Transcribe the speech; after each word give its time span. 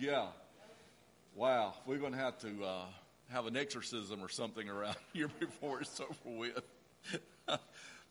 Yeah. 0.00 0.28
Wow. 1.34 1.74
We're 1.84 1.98
going 1.98 2.12
to 2.12 2.18
have 2.18 2.38
to 2.38 2.64
uh, 2.64 2.84
have 3.28 3.46
an 3.46 3.54
exorcism 3.54 4.24
or 4.24 4.30
something 4.30 4.66
around 4.66 4.96
here 5.12 5.28
before 5.38 5.82
it's 5.82 6.00
over 6.00 6.38
with. 6.38 6.62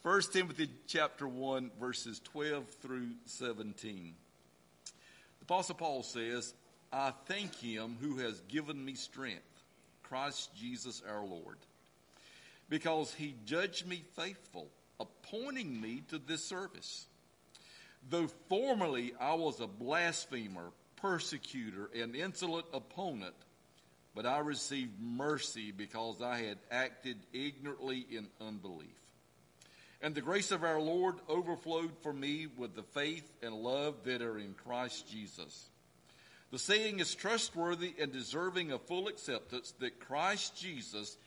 First 0.03 0.31
Timothy 0.31 0.69
chapter 0.85 1.27
1 1.27 1.71
verses 1.79 2.21
12 2.25 2.67
through 2.83 3.07
17. 3.25 4.13
The 5.39 5.43
apostle 5.43 5.73
Paul 5.73 6.03
says, 6.03 6.53
I 6.93 7.11
thank 7.25 7.55
him 7.55 7.97
who 7.99 8.17
has 8.17 8.39
given 8.41 8.85
me 8.85 8.93
strength, 8.93 9.63
Christ 10.03 10.55
Jesus 10.55 11.01
our 11.09 11.25
Lord, 11.25 11.57
because 12.69 13.15
he 13.15 13.33
judged 13.45 13.87
me 13.87 14.03
faithful, 14.15 14.67
appointing 14.99 15.81
me 15.81 16.03
to 16.09 16.19
this 16.19 16.45
service. 16.45 17.07
Though 18.07 18.27
formerly 18.47 19.13
I 19.19 19.33
was 19.33 19.59
a 19.59 19.65
blasphemer, 19.65 20.71
persecutor, 21.01 21.89
and 21.95 22.15
insolent 22.15 22.65
opponent, 22.73 23.35
but 24.15 24.25
I 24.25 24.39
received 24.39 24.99
mercy 24.99 25.71
because 25.71 26.21
I 26.21 26.39
had 26.39 26.57
acted 26.71 27.17
ignorantly 27.33 28.05
in 28.09 28.27
unbelief. 28.41 28.89
And 30.01 30.15
the 30.15 30.21
grace 30.21 30.51
of 30.51 30.63
our 30.63 30.79
Lord 30.79 31.15
overflowed 31.27 31.91
for 32.01 32.13
me 32.13 32.47
with 32.57 32.75
the 32.75 32.83
faith 32.83 33.29
and 33.43 33.53
love 33.53 33.95
that 34.05 34.21
are 34.21 34.37
in 34.37 34.53
Christ 34.53 35.09
Jesus. 35.11 35.69
The 36.51 36.59
saying 36.59 36.99
is 36.99 37.13
trustworthy 37.13 37.93
and 37.99 38.11
deserving 38.11 38.71
of 38.71 38.81
full 38.83 39.07
acceptance 39.07 39.73
that 39.79 39.99
Christ 39.99 40.55
Jesus 40.57 41.17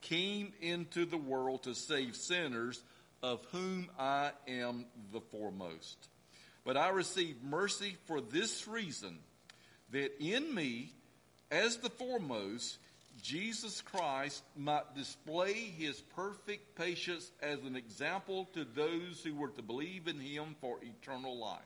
came 0.00 0.52
into 0.60 1.04
the 1.04 1.18
world 1.18 1.62
to 1.64 1.74
save 1.74 2.16
sinners, 2.16 2.82
of 3.22 3.44
whom 3.52 3.88
I 3.98 4.32
am 4.48 4.86
the 5.12 5.20
foremost. 5.20 6.08
But 6.64 6.76
I 6.76 6.90
received 6.90 7.42
mercy 7.42 7.96
for 8.06 8.20
this 8.20 8.68
reason, 8.68 9.18
that 9.90 10.12
in 10.20 10.54
me, 10.54 10.92
as 11.50 11.76
the 11.78 11.90
foremost, 11.90 12.78
Jesus 13.22 13.80
Christ 13.82 14.42
might 14.56 14.94
display 14.96 15.52
his 15.52 16.00
perfect 16.00 16.76
patience 16.76 17.30
as 17.40 17.60
an 17.60 17.76
example 17.76 18.48
to 18.54 18.64
those 18.64 19.22
who 19.24 19.34
were 19.34 19.48
to 19.50 19.62
believe 19.62 20.08
in 20.08 20.18
him 20.18 20.56
for 20.60 20.78
eternal 20.82 21.36
life. 21.36 21.60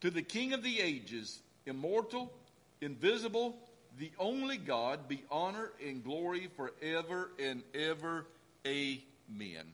To 0.00 0.10
the 0.10 0.22
King 0.22 0.52
of 0.52 0.62
the 0.62 0.80
ages, 0.80 1.40
immortal, 1.66 2.32
invisible, 2.80 3.56
the 3.98 4.10
only 4.18 4.56
God, 4.56 5.08
be 5.08 5.22
honor 5.30 5.70
and 5.84 6.02
glory 6.02 6.48
forever 6.56 7.30
and 7.38 7.62
ever. 7.74 8.26
Amen. 8.66 9.66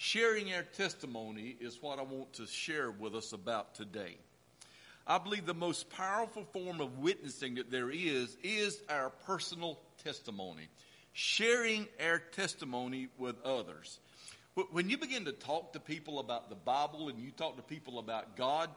Sharing 0.00 0.54
our 0.54 0.62
testimony 0.62 1.56
is 1.58 1.82
what 1.82 1.98
I 1.98 2.02
want 2.02 2.34
to 2.34 2.46
share 2.46 2.88
with 2.88 3.16
us 3.16 3.32
about 3.32 3.74
today. 3.74 4.16
I 5.04 5.18
believe 5.18 5.44
the 5.44 5.54
most 5.54 5.90
powerful 5.90 6.44
form 6.52 6.80
of 6.80 6.98
witnessing 7.00 7.56
that 7.56 7.72
there 7.72 7.90
is 7.90 8.36
is 8.44 8.80
our 8.88 9.10
personal 9.26 9.80
testimony. 10.04 10.68
Sharing 11.14 11.88
our 12.00 12.20
testimony 12.20 13.08
with 13.18 13.42
others. 13.44 13.98
When 14.70 14.88
you 14.88 14.98
begin 14.98 15.24
to 15.24 15.32
talk 15.32 15.72
to 15.72 15.80
people 15.80 16.20
about 16.20 16.48
the 16.48 16.54
Bible 16.54 17.08
and 17.08 17.18
you 17.18 17.32
talk 17.32 17.56
to 17.56 17.62
people 17.62 17.98
about 17.98 18.36
God, 18.36 18.70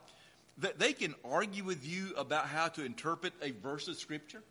that 0.58 0.80
they 0.80 0.92
can 0.92 1.14
argue 1.24 1.64
with 1.64 1.88
you 1.88 2.16
about 2.18 2.48
how 2.48 2.68
to 2.70 2.84
interpret 2.84 3.34
a 3.44 3.52
verse 3.52 3.88
of 3.88 3.98
Scripture. 3.98 4.42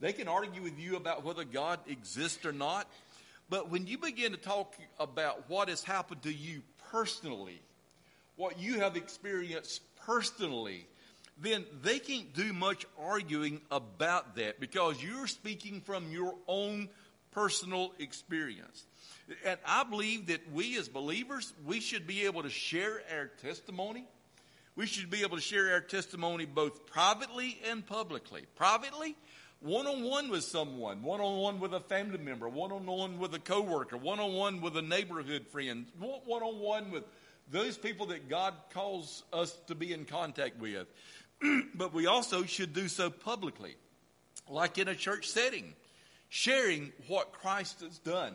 They 0.00 0.14
can 0.14 0.28
argue 0.28 0.62
with 0.62 0.78
you 0.78 0.96
about 0.96 1.24
whether 1.24 1.44
God 1.44 1.78
exists 1.86 2.46
or 2.46 2.52
not. 2.52 2.88
But 3.50 3.68
when 3.68 3.88
you 3.88 3.98
begin 3.98 4.30
to 4.30 4.38
talk 4.38 4.74
about 5.00 5.50
what 5.50 5.68
has 5.68 5.82
happened 5.82 6.22
to 6.22 6.32
you 6.32 6.62
personally, 6.90 7.60
what 8.36 8.60
you 8.60 8.78
have 8.78 8.96
experienced 8.96 9.82
personally, 10.06 10.86
then 11.36 11.64
they 11.82 11.98
can't 11.98 12.32
do 12.32 12.52
much 12.52 12.86
arguing 12.98 13.60
about 13.70 14.36
that 14.36 14.60
because 14.60 15.02
you're 15.02 15.26
speaking 15.26 15.80
from 15.80 16.12
your 16.12 16.34
own 16.46 16.88
personal 17.32 17.92
experience. 17.98 18.84
And 19.44 19.58
I 19.66 19.84
believe 19.84 20.26
that 20.26 20.52
we 20.52 20.78
as 20.78 20.88
believers, 20.88 21.52
we 21.66 21.80
should 21.80 22.06
be 22.06 22.26
able 22.26 22.44
to 22.44 22.50
share 22.50 23.02
our 23.12 23.26
testimony. 23.42 24.06
We 24.76 24.86
should 24.86 25.10
be 25.10 25.22
able 25.22 25.36
to 25.36 25.42
share 25.42 25.72
our 25.72 25.80
testimony 25.80 26.46
both 26.46 26.86
privately 26.86 27.58
and 27.68 27.84
publicly. 27.84 28.44
Privately, 28.54 29.16
one 29.60 29.86
on 29.86 30.02
one 30.02 30.30
with 30.30 30.44
someone, 30.44 31.02
one 31.02 31.20
on 31.20 31.38
one 31.38 31.60
with 31.60 31.74
a 31.74 31.80
family 31.80 32.18
member, 32.18 32.48
one 32.48 32.72
on 32.72 32.86
one 32.86 33.18
with 33.18 33.34
a 33.34 33.38
coworker, 33.38 33.96
one 33.96 34.18
on 34.18 34.32
one 34.32 34.60
with 34.60 34.76
a 34.76 34.82
neighborhood 34.82 35.46
friend, 35.48 35.86
one 35.98 36.42
on 36.42 36.58
one 36.58 36.90
with 36.90 37.04
those 37.50 37.76
people 37.76 38.06
that 38.06 38.28
God 38.28 38.54
calls 38.72 39.22
us 39.32 39.52
to 39.66 39.74
be 39.74 39.92
in 39.92 40.06
contact 40.06 40.58
with. 40.58 40.86
but 41.74 41.92
we 41.92 42.06
also 42.06 42.44
should 42.44 42.72
do 42.72 42.88
so 42.88 43.10
publicly, 43.10 43.76
like 44.48 44.78
in 44.78 44.88
a 44.88 44.94
church 44.94 45.28
setting, 45.28 45.74
sharing 46.28 46.92
what 47.06 47.32
Christ 47.32 47.80
has 47.80 47.98
done, 47.98 48.34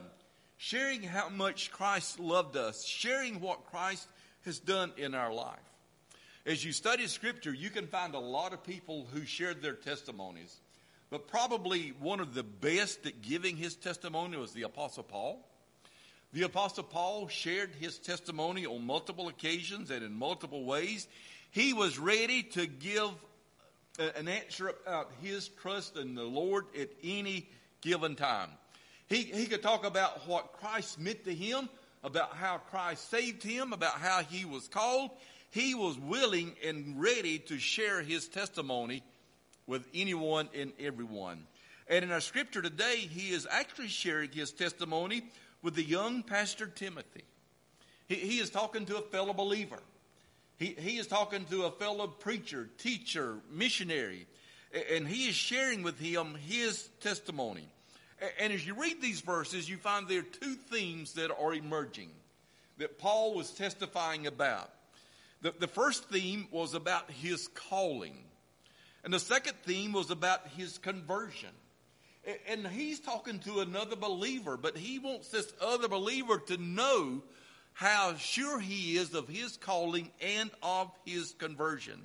sharing 0.58 1.02
how 1.02 1.30
much 1.30 1.72
Christ 1.72 2.20
loved 2.20 2.56
us, 2.56 2.86
sharing 2.86 3.42
what 3.42 3.66
Christ 3.66 4.08
has 4.46 4.60
done 4.60 4.92
in 4.98 5.16
our 5.16 5.34
life. 5.34 5.60
As 6.46 6.64
you 6.64 6.72
study 6.72 7.08
Scripture, 7.08 7.54
you 7.54 7.72
can 7.72 7.88
find 7.88 8.14
a 8.14 8.20
lot 8.20 8.54
of 8.54 8.64
people 8.64 9.08
who 9.12 9.26
shared 9.26 9.64
their 9.64 9.74
testimonies. 9.74 10.56
But 11.10 11.28
probably 11.28 11.94
one 12.00 12.20
of 12.20 12.34
the 12.34 12.44
best 12.44 13.06
at 13.06 13.22
giving 13.22 13.58
his 13.58 13.76
testimony 13.76 14.38
was 14.38 14.54
the 14.54 14.64
Apostle 14.64 15.04
Paul. 15.04 15.46
The 16.34 16.44
Apostle 16.44 16.84
Paul 16.84 17.28
shared 17.28 17.70
his 17.80 17.98
testimony 17.98 18.66
on 18.66 18.86
multiple 18.86 19.28
occasions 19.28 19.92
and 19.92 20.04
in 20.04 20.14
multiple 20.14 20.66
ways. 20.66 21.08
He 21.52 21.74
was 21.74 21.98
ready 21.98 22.44
to 22.44 22.68
give 22.68 23.10
uh, 24.00 24.10
an 24.18 24.28
answer 24.28 24.74
about 24.86 25.12
his 25.22 25.48
trust 25.48 25.96
in 25.96 26.16
the 26.16 26.24
Lord 26.24 26.66
at 26.78 26.90
any 27.04 27.48
given 27.82 28.16
time. 28.16 28.50
He, 29.08 29.22
he 29.22 29.46
could 29.46 29.62
talk 29.62 29.86
about 29.86 30.28
what 30.28 30.54
Christ 30.54 31.00
meant 31.00 31.24
to 31.26 31.34
him, 31.34 31.70
about 32.04 32.36
how 32.36 32.58
Christ 32.58 33.10
saved 33.10 33.44
him, 33.44 33.72
about 33.72 33.94
how 33.94 34.22
he 34.24 34.44
was 34.44 34.68
called. 34.68 35.12
He 35.52 35.76
was 35.76 35.98
willing 35.98 36.54
and 36.66 37.00
ready 37.00 37.40
to 37.40 37.60
share 37.60 38.02
his 38.02 38.28
testimony 38.28 39.04
with 39.68 39.88
anyone 39.94 40.50
and 40.56 40.72
everyone. 40.80 41.46
And 41.88 42.04
in 42.04 42.12
our 42.12 42.22
scripture 42.22 42.62
today, 42.62 42.98
he 42.98 43.30
is 43.30 43.48
actually 43.50 43.88
sharing 43.90 44.32
his 44.32 44.52
testimony 44.52 45.24
with 45.62 45.76
the 45.76 45.84
young 45.84 46.24
pastor 46.24 46.68
Timothy. 46.68 47.24
He, 48.08 48.16
he 48.16 48.40
is 48.40 48.50
talking 48.50 48.86
to 48.88 48.98
a 48.98 49.02
fellow 49.02 49.34
believer. 49.34 49.82
He, 50.58 50.76
he 50.80 50.98
is 50.98 51.08
talking 51.08 51.46
to 51.46 51.64
a 51.64 51.72
fellow 51.72 52.08
preacher, 52.08 52.70
teacher, 52.78 53.38
missionary, 53.52 54.28
and 54.94 55.08
he 55.08 55.28
is 55.28 55.36
sharing 55.36 55.84
with 55.84 56.00
him 56.00 56.36
his 56.48 56.90
testimony. 57.02 57.68
And 58.40 58.54
as 58.54 58.66
you 58.66 58.80
read 58.80 59.02
these 59.02 59.22
verses, 59.22 59.70
you 59.70 59.78
find 59.78 60.08
there 60.08 60.20
are 60.20 60.24
two 60.24 60.54
themes 60.54 61.14
that 61.14 61.32
are 61.36 61.54
emerging 61.54 62.10
that 62.78 62.98
Paul 62.98 63.36
was 63.36 63.52
testifying 63.52 64.28
about. 64.28 64.70
The, 65.42 65.54
the 65.60 65.68
first 65.68 66.10
theme 66.10 66.48
was 66.52 66.74
about 66.74 67.12
his 67.12 67.48
calling. 67.50 68.18
And 69.06 69.14
the 69.14 69.20
second 69.20 69.54
theme 69.64 69.94
was 69.94 70.10
about 70.10 70.48
his 70.58 70.80
conversion. 70.80 71.52
And 72.50 72.66
he's 72.66 73.00
talking 73.00 73.38
to 73.42 73.60
another 73.60 73.96
believer, 73.96 74.58
but 74.58 74.76
he 74.76 74.98
wants 74.98 75.30
this 75.30 75.54
other 75.62 75.88
believer 75.88 76.40
to 76.48 76.58
know 76.58 77.22
how 77.74 78.16
sure 78.16 78.60
he 78.60 78.98
is 78.98 79.14
of 79.14 79.28
his 79.28 79.58
calling 79.58 80.10
and 80.20 80.50
of 80.64 80.90
his 81.06 81.34
conversion. 81.34 82.02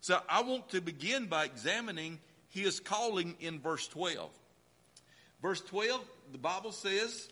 So 0.00 0.20
I 0.28 0.42
want 0.42 0.68
to 0.68 0.80
begin 0.80 1.26
by 1.26 1.46
examining 1.46 2.20
his 2.48 2.78
calling 2.78 3.34
in 3.40 3.58
verse 3.58 3.88
12. 3.88 4.30
Verse 5.42 5.60
12, 5.62 6.00
the 6.30 6.38
Bible 6.38 6.70
says, 6.70 7.28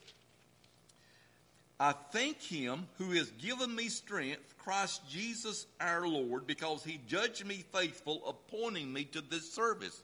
I 1.78 1.92
thank 2.12 2.40
him 2.40 2.86
who 2.98 3.10
has 3.12 3.30
given 3.32 3.74
me 3.74 3.88
strength 3.88 4.56
Christ 4.58 5.02
Jesus 5.10 5.66
our 5.80 6.06
Lord 6.06 6.46
because 6.46 6.84
he 6.84 7.00
judged 7.06 7.44
me 7.44 7.64
faithful, 7.72 8.22
appointing 8.26 8.92
me 8.92 9.04
to 9.06 9.20
this 9.20 9.52
service. 9.52 10.02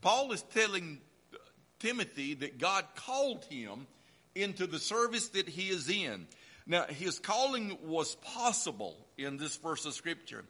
Paul 0.00 0.32
is 0.32 0.42
telling 0.42 1.00
Timothy 1.78 2.34
that 2.34 2.58
God 2.58 2.84
called 2.96 3.44
him 3.44 3.86
into 4.34 4.66
the 4.66 4.78
service 4.78 5.28
that 5.30 5.48
he 5.48 5.68
is 5.68 5.88
in. 5.88 6.26
Now, 6.66 6.84
his 6.84 7.18
calling 7.18 7.78
was 7.84 8.16
possible 8.16 8.96
in 9.16 9.36
this 9.36 9.56
verse 9.56 9.86
of 9.86 9.94
scripture. 9.94 10.44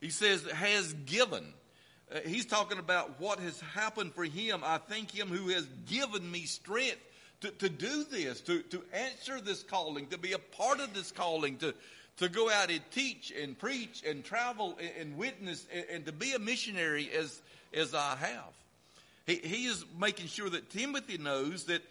He 0.00 0.10
says, 0.10 0.44
has 0.50 0.92
given. 0.92 1.52
Uh, 2.10 2.20
he's 2.26 2.46
talking 2.46 2.78
about 2.78 3.20
what 3.20 3.38
has 3.40 3.60
happened 3.60 4.14
for 4.14 4.24
him. 4.24 4.62
I 4.64 4.78
thank 4.78 5.10
him 5.10 5.28
who 5.28 5.50
has 5.50 5.66
given 5.86 6.28
me 6.28 6.44
strength 6.46 6.98
to, 7.40 7.50
to 7.50 7.68
do 7.68 8.04
this, 8.04 8.40
to, 8.42 8.62
to 8.62 8.82
answer 8.92 9.40
this 9.40 9.62
calling, 9.62 10.06
to 10.08 10.18
be 10.18 10.32
a 10.32 10.38
part 10.38 10.80
of 10.80 10.92
this 10.94 11.12
calling, 11.12 11.56
to, 11.58 11.74
to 12.18 12.28
go 12.28 12.50
out 12.50 12.70
and 12.70 12.80
teach 12.90 13.32
and 13.40 13.58
preach 13.58 14.02
and 14.06 14.24
travel 14.24 14.76
and, 14.80 14.90
and 15.00 15.16
witness 15.16 15.66
and, 15.72 15.84
and, 15.90 16.06
to 16.06 16.12
be 16.12 16.32
a 16.32 16.38
missionary 16.38 17.08
as, 17.16 17.40
as 17.72 17.94
I 17.94 18.16
have. 18.16 18.52
He, 19.26 19.36
he 19.36 19.66
is 19.66 19.84
making 19.98 20.26
sure 20.26 20.50
that 20.50 20.70
Timothy 20.70 21.18
knows 21.18 21.64
that 21.64 21.82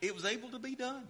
it 0.00 0.14
was 0.14 0.24
able 0.24 0.48
to 0.50 0.58
be 0.58 0.74
done. 0.74 1.02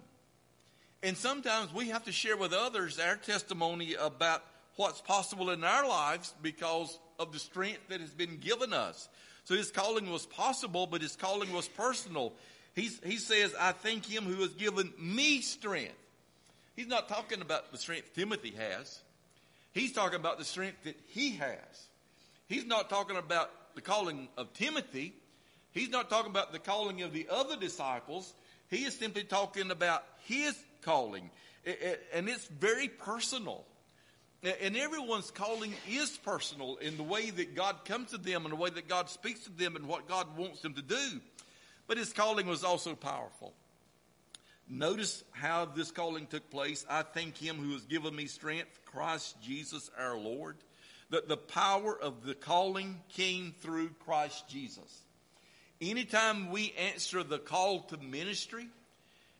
And 1.02 1.16
sometimes 1.16 1.72
we 1.72 1.88
have 1.88 2.04
to 2.04 2.12
share 2.12 2.36
with 2.36 2.52
others 2.52 2.98
our 2.98 3.16
testimony 3.16 3.94
about 3.94 4.44
what's 4.76 5.00
possible 5.00 5.50
in 5.50 5.64
our 5.64 5.86
lives 5.86 6.34
because 6.42 6.98
of 7.18 7.32
the 7.32 7.38
strength 7.38 7.88
that 7.88 8.00
has 8.00 8.10
been 8.10 8.38
given 8.38 8.72
us. 8.72 9.08
So 9.50 9.56
his 9.56 9.72
calling 9.72 10.08
was 10.12 10.26
possible, 10.26 10.86
but 10.86 11.02
his 11.02 11.16
calling 11.16 11.52
was 11.52 11.66
personal. 11.66 12.34
He's, 12.76 13.00
he 13.04 13.16
says, 13.16 13.52
I 13.58 13.72
thank 13.72 14.06
him 14.06 14.22
who 14.22 14.40
has 14.42 14.50
given 14.50 14.92
me 14.96 15.40
strength. 15.40 15.98
He's 16.76 16.86
not 16.86 17.08
talking 17.08 17.40
about 17.40 17.72
the 17.72 17.78
strength 17.78 18.14
Timothy 18.14 18.52
has. 18.56 19.00
He's 19.72 19.90
talking 19.90 20.20
about 20.20 20.38
the 20.38 20.44
strength 20.44 20.84
that 20.84 20.94
he 21.08 21.30
has. 21.32 21.88
He's 22.46 22.64
not 22.64 22.88
talking 22.88 23.16
about 23.16 23.50
the 23.74 23.80
calling 23.80 24.28
of 24.38 24.52
Timothy. 24.52 25.14
He's 25.72 25.90
not 25.90 26.08
talking 26.08 26.30
about 26.30 26.52
the 26.52 26.60
calling 26.60 27.02
of 27.02 27.12
the 27.12 27.26
other 27.28 27.56
disciples. 27.56 28.32
He 28.68 28.84
is 28.84 28.96
simply 28.96 29.24
talking 29.24 29.72
about 29.72 30.04
his 30.28 30.56
calling. 30.82 31.28
And 32.14 32.28
it's 32.28 32.46
very 32.46 32.86
personal. 32.86 33.64
And 34.42 34.74
everyone's 34.74 35.30
calling 35.30 35.74
is 35.88 36.16
personal 36.16 36.76
in 36.76 36.96
the 36.96 37.02
way 37.02 37.28
that 37.28 37.54
God 37.54 37.84
comes 37.84 38.10
to 38.12 38.18
them 38.18 38.46
and 38.46 38.52
the 38.52 38.56
way 38.56 38.70
that 38.70 38.88
God 38.88 39.10
speaks 39.10 39.44
to 39.44 39.50
them 39.50 39.76
and 39.76 39.86
what 39.86 40.08
God 40.08 40.36
wants 40.36 40.62
them 40.62 40.72
to 40.74 40.82
do. 40.82 41.20
But 41.86 41.98
his 41.98 42.12
calling 42.12 42.46
was 42.46 42.64
also 42.64 42.94
powerful. 42.94 43.52
Notice 44.66 45.24
how 45.32 45.66
this 45.66 45.90
calling 45.90 46.26
took 46.26 46.48
place. 46.48 46.86
I 46.88 47.02
thank 47.02 47.36
him 47.36 47.56
who 47.56 47.72
has 47.72 47.82
given 47.82 48.16
me 48.16 48.26
strength, 48.26 48.80
Christ 48.86 49.36
Jesus 49.42 49.90
our 49.98 50.16
Lord. 50.16 50.56
That 51.10 51.28
the 51.28 51.36
power 51.36 51.98
of 52.00 52.24
the 52.24 52.34
calling 52.34 53.00
came 53.08 53.52
through 53.60 53.90
Christ 54.06 54.48
Jesus. 54.48 55.02
Anytime 55.82 56.50
we 56.50 56.72
answer 56.78 57.22
the 57.24 57.38
call 57.38 57.80
to 57.80 57.96
ministry, 57.96 58.68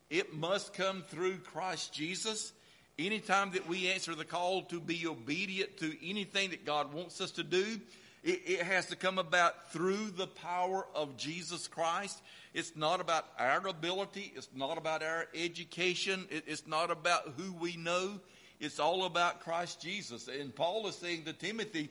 it 0.09 0.35
must 0.35 0.73
come 0.73 1.03
through 1.03 1.37
Christ 1.37 1.93
Jesus. 1.93 2.51
Anytime 2.99 3.51
that 3.51 3.67
we 3.67 3.89
answer 3.89 4.15
the 4.15 4.25
call 4.25 4.63
to 4.63 4.79
be 4.79 5.07
obedient 5.07 5.77
to 5.77 5.95
anything 6.07 6.51
that 6.51 6.65
God 6.65 6.93
wants 6.93 7.21
us 7.21 7.31
to 7.31 7.43
do, 7.43 7.79
it, 8.23 8.41
it, 8.45 8.61
has 8.61 8.85
to 8.87 8.95
come 8.95 9.17
about 9.17 9.71
through 9.71 10.11
the 10.11 10.27
power 10.27 10.85
of 10.93 11.17
Jesus 11.17 11.67
Christ. 11.67 12.21
It's 12.53 12.75
not 12.75 13.01
about 13.01 13.25
our 13.39 13.67
ability. 13.67 14.31
It's 14.35 14.49
not 14.53 14.77
about 14.77 15.01
our 15.01 15.27
education. 15.33 16.27
It, 16.29 16.43
it's 16.45 16.67
not 16.67 16.91
about 16.91 17.33
who 17.37 17.53
we 17.53 17.77
know. 17.77 18.19
It's 18.59 18.79
all 18.79 19.05
about 19.05 19.39
Christ 19.39 19.81
Jesus. 19.81 20.27
And 20.27 20.55
Paul 20.55 20.85
is 20.87 20.95
saying 20.95 21.23
to 21.23 21.33
Timothy, 21.33 21.89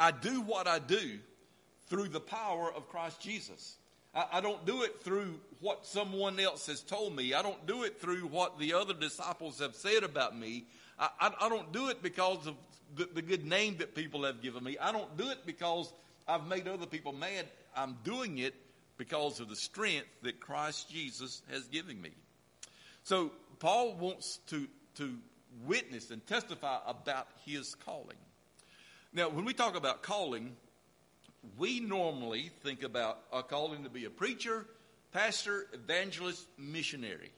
I 0.00 0.10
do 0.10 0.40
what 0.40 0.66
I 0.66 0.80
do 0.80 1.18
through 1.86 2.08
the 2.08 2.20
power 2.20 2.72
of 2.72 2.88
Christ 2.88 3.20
Jesus. 3.20 3.76
I, 4.14 4.40
don't 4.40 4.64
do 4.64 4.82
it 4.82 5.02
through 5.02 5.38
what 5.60 5.86
someone 5.86 6.40
else 6.40 6.66
has 6.66 6.80
told 6.80 7.14
me. 7.14 7.34
I 7.34 7.42
don't 7.42 7.66
do 7.66 7.84
it 7.84 8.00
through 8.00 8.22
what 8.22 8.58
the 8.58 8.74
other 8.74 8.94
disciples 8.94 9.60
have 9.60 9.74
said 9.74 10.02
about 10.02 10.36
me. 10.36 10.64
I, 10.98 11.08
I, 11.20 11.32
I 11.42 11.48
don't 11.48 11.72
do 11.72 11.88
it 11.88 12.02
because 12.02 12.46
of 12.46 12.56
the, 12.96 13.08
the 13.14 13.22
good 13.22 13.44
name 13.44 13.76
that 13.78 13.94
people 13.94 14.24
have 14.24 14.42
given 14.42 14.64
me. 14.64 14.76
I 14.80 14.92
don't 14.92 15.16
do 15.16 15.28
it 15.28 15.44
because 15.44 15.92
I've 16.26 16.46
made 16.46 16.66
other 16.66 16.86
people 16.86 17.12
mad. 17.12 17.46
I'm 17.76 17.96
doing 18.02 18.38
it 18.38 18.54
because 18.96 19.40
of 19.40 19.48
the 19.48 19.56
strength 19.56 20.08
that 20.22 20.40
Christ 20.40 20.90
Jesus 20.90 21.42
has 21.50 21.68
given 21.68 22.00
me. 22.00 22.10
So 23.04 23.30
Paul 23.58 23.94
wants 23.94 24.38
to, 24.48 24.66
to 24.96 25.16
witness 25.64 26.10
and 26.10 26.26
testify 26.26 26.78
about 26.86 27.28
his 27.46 27.74
calling. 27.74 28.16
Now, 29.12 29.28
when 29.28 29.44
we 29.44 29.54
talk 29.54 29.76
about 29.76 30.02
calling, 30.02 30.56
we 31.56 31.80
normally 31.80 32.50
think 32.62 32.82
about 32.82 33.20
a 33.32 33.42
calling 33.42 33.84
to 33.84 33.90
be 33.90 34.04
a 34.04 34.10
preacher, 34.10 34.66
pastor, 35.12 35.66
evangelist, 35.72 36.46
missionary, 36.58 37.30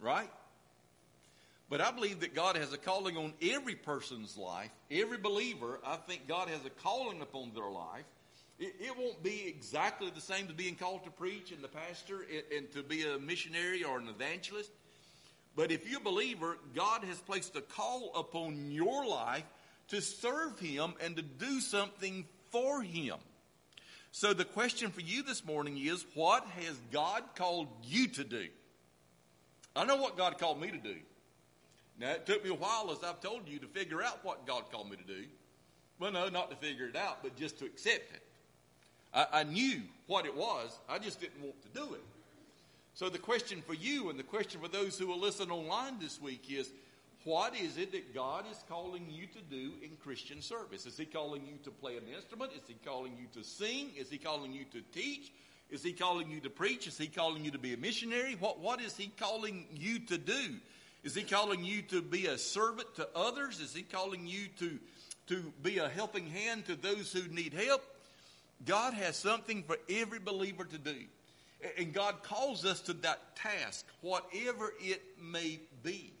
right? 0.00 0.30
But 1.68 1.80
I 1.80 1.90
believe 1.90 2.20
that 2.20 2.34
God 2.34 2.56
has 2.56 2.72
a 2.72 2.78
calling 2.78 3.16
on 3.16 3.32
every 3.40 3.74
person's 3.74 4.36
life, 4.36 4.70
every 4.90 5.16
believer. 5.16 5.80
I 5.86 5.96
think 5.96 6.28
God 6.28 6.48
has 6.48 6.64
a 6.66 6.70
calling 6.70 7.22
upon 7.22 7.52
their 7.54 7.70
life. 7.70 8.04
It, 8.58 8.74
it 8.78 8.98
won't 8.98 9.22
be 9.22 9.46
exactly 9.46 10.10
the 10.14 10.20
same 10.20 10.46
as 10.48 10.52
being 10.52 10.74
called 10.74 11.04
to 11.04 11.10
preach 11.10 11.50
and 11.50 11.64
the 11.64 11.68
pastor 11.68 12.26
and, 12.30 12.42
and 12.54 12.72
to 12.72 12.82
be 12.82 13.06
a 13.06 13.18
missionary 13.18 13.84
or 13.84 13.98
an 13.98 14.08
evangelist. 14.08 14.70
But 15.56 15.72
if 15.72 15.88
you're 15.88 16.00
a 16.00 16.04
believer, 16.04 16.58
God 16.74 17.04
has 17.04 17.18
placed 17.18 17.56
a 17.56 17.62
call 17.62 18.12
upon 18.16 18.70
your 18.70 19.06
life 19.06 19.44
to 19.88 20.00
serve 20.00 20.58
Him 20.58 20.94
and 21.00 21.16
to 21.16 21.22
do 21.22 21.60
something 21.60 22.26
for 22.52 22.82
Him. 22.82 23.16
So 24.12 24.34
the 24.34 24.44
question 24.44 24.90
for 24.90 25.00
you 25.00 25.22
this 25.22 25.44
morning 25.44 25.78
is 25.78 26.04
what 26.14 26.46
has 26.60 26.78
God 26.92 27.22
called 27.34 27.66
you 27.82 28.06
to 28.08 28.24
do? 28.24 28.46
I 29.74 29.84
know 29.84 29.96
what 29.96 30.18
God 30.18 30.38
called 30.38 30.60
me 30.60 30.70
to 30.70 30.76
do. 30.76 30.96
Now, 31.98 32.10
it 32.10 32.26
took 32.26 32.44
me 32.44 32.50
a 32.50 32.54
while, 32.54 32.90
as 32.90 33.02
I've 33.02 33.20
told 33.20 33.48
you, 33.48 33.58
to 33.58 33.66
figure 33.66 34.02
out 34.02 34.22
what 34.22 34.46
God 34.46 34.64
called 34.70 34.90
me 34.90 34.96
to 34.96 35.04
do. 35.04 35.24
Well, 35.98 36.12
no, 36.12 36.28
not 36.28 36.50
to 36.50 36.56
figure 36.56 36.86
it 36.86 36.96
out, 36.96 37.22
but 37.22 37.36
just 37.36 37.58
to 37.60 37.64
accept 37.64 38.12
it. 38.12 38.22
I, 39.14 39.26
I 39.32 39.42
knew 39.44 39.82
what 40.06 40.26
it 40.26 40.36
was, 40.36 40.78
I 40.88 40.98
just 40.98 41.20
didn't 41.20 41.40
want 41.42 41.62
to 41.62 41.68
do 41.68 41.94
it. 41.94 42.02
So, 42.94 43.08
the 43.08 43.18
question 43.18 43.62
for 43.62 43.74
you 43.74 44.10
and 44.10 44.18
the 44.18 44.24
question 44.24 44.60
for 44.60 44.68
those 44.68 44.98
who 44.98 45.06
will 45.06 45.18
listen 45.18 45.50
online 45.50 45.98
this 45.98 46.20
week 46.20 46.44
is 46.50 46.70
what 47.24 47.54
is 47.56 47.78
it 47.78 47.92
that 47.92 48.14
God 48.14 48.44
is 48.50 48.62
calling 48.68 49.06
you 49.10 49.26
to 49.26 49.40
do 49.40 49.72
in 49.82 49.96
Christian 50.02 50.42
service? 50.42 50.86
Is 50.86 50.96
He 50.96 51.04
calling 51.04 51.46
you 51.46 51.54
to 51.64 51.70
play 51.70 51.96
an 51.96 52.04
instrument? 52.14 52.52
Is 52.52 52.66
He 52.66 52.74
calling 52.84 53.16
you 53.18 53.26
to 53.34 53.46
sing? 53.46 53.90
Is 53.96 54.10
He 54.10 54.18
calling 54.18 54.52
you 54.52 54.64
to 54.72 54.80
teach? 54.92 55.32
Is 55.70 55.82
He 55.82 55.92
calling 55.92 56.30
you 56.30 56.40
to 56.40 56.50
preach? 56.50 56.86
Is 56.86 56.98
He 56.98 57.06
calling 57.06 57.44
you 57.44 57.50
to 57.52 57.58
be 57.58 57.74
a 57.74 57.76
missionary? 57.76 58.36
What, 58.38 58.60
what 58.60 58.80
is 58.80 58.96
He 58.96 59.08
calling 59.18 59.66
you 59.72 60.00
to 60.00 60.18
do? 60.18 60.56
Is 61.04 61.14
he 61.14 61.22
calling 61.22 61.64
you 61.64 61.82
to 61.82 62.00
be 62.00 62.26
a 62.26 62.38
servant 62.38 62.94
to 62.94 63.08
others? 63.14 63.60
Is 63.60 63.74
he 63.74 63.82
calling 63.82 64.26
you 64.26 64.46
to, 64.58 64.78
to 65.28 65.52
be 65.62 65.78
a 65.78 65.88
helping 65.88 66.28
hand 66.28 66.66
to 66.66 66.76
those 66.76 67.12
who 67.12 67.26
need 67.28 67.52
help? 67.52 67.82
God 68.64 68.94
has 68.94 69.16
something 69.16 69.64
for 69.64 69.76
every 69.90 70.20
believer 70.20 70.64
to 70.64 70.78
do. 70.78 70.96
And 71.78 71.92
God 71.92 72.22
calls 72.22 72.64
us 72.64 72.80
to 72.82 72.92
that 72.94 73.36
task, 73.36 73.86
whatever 74.00 74.72
it 74.80 75.02
may 75.20 75.60
be. 75.82 76.12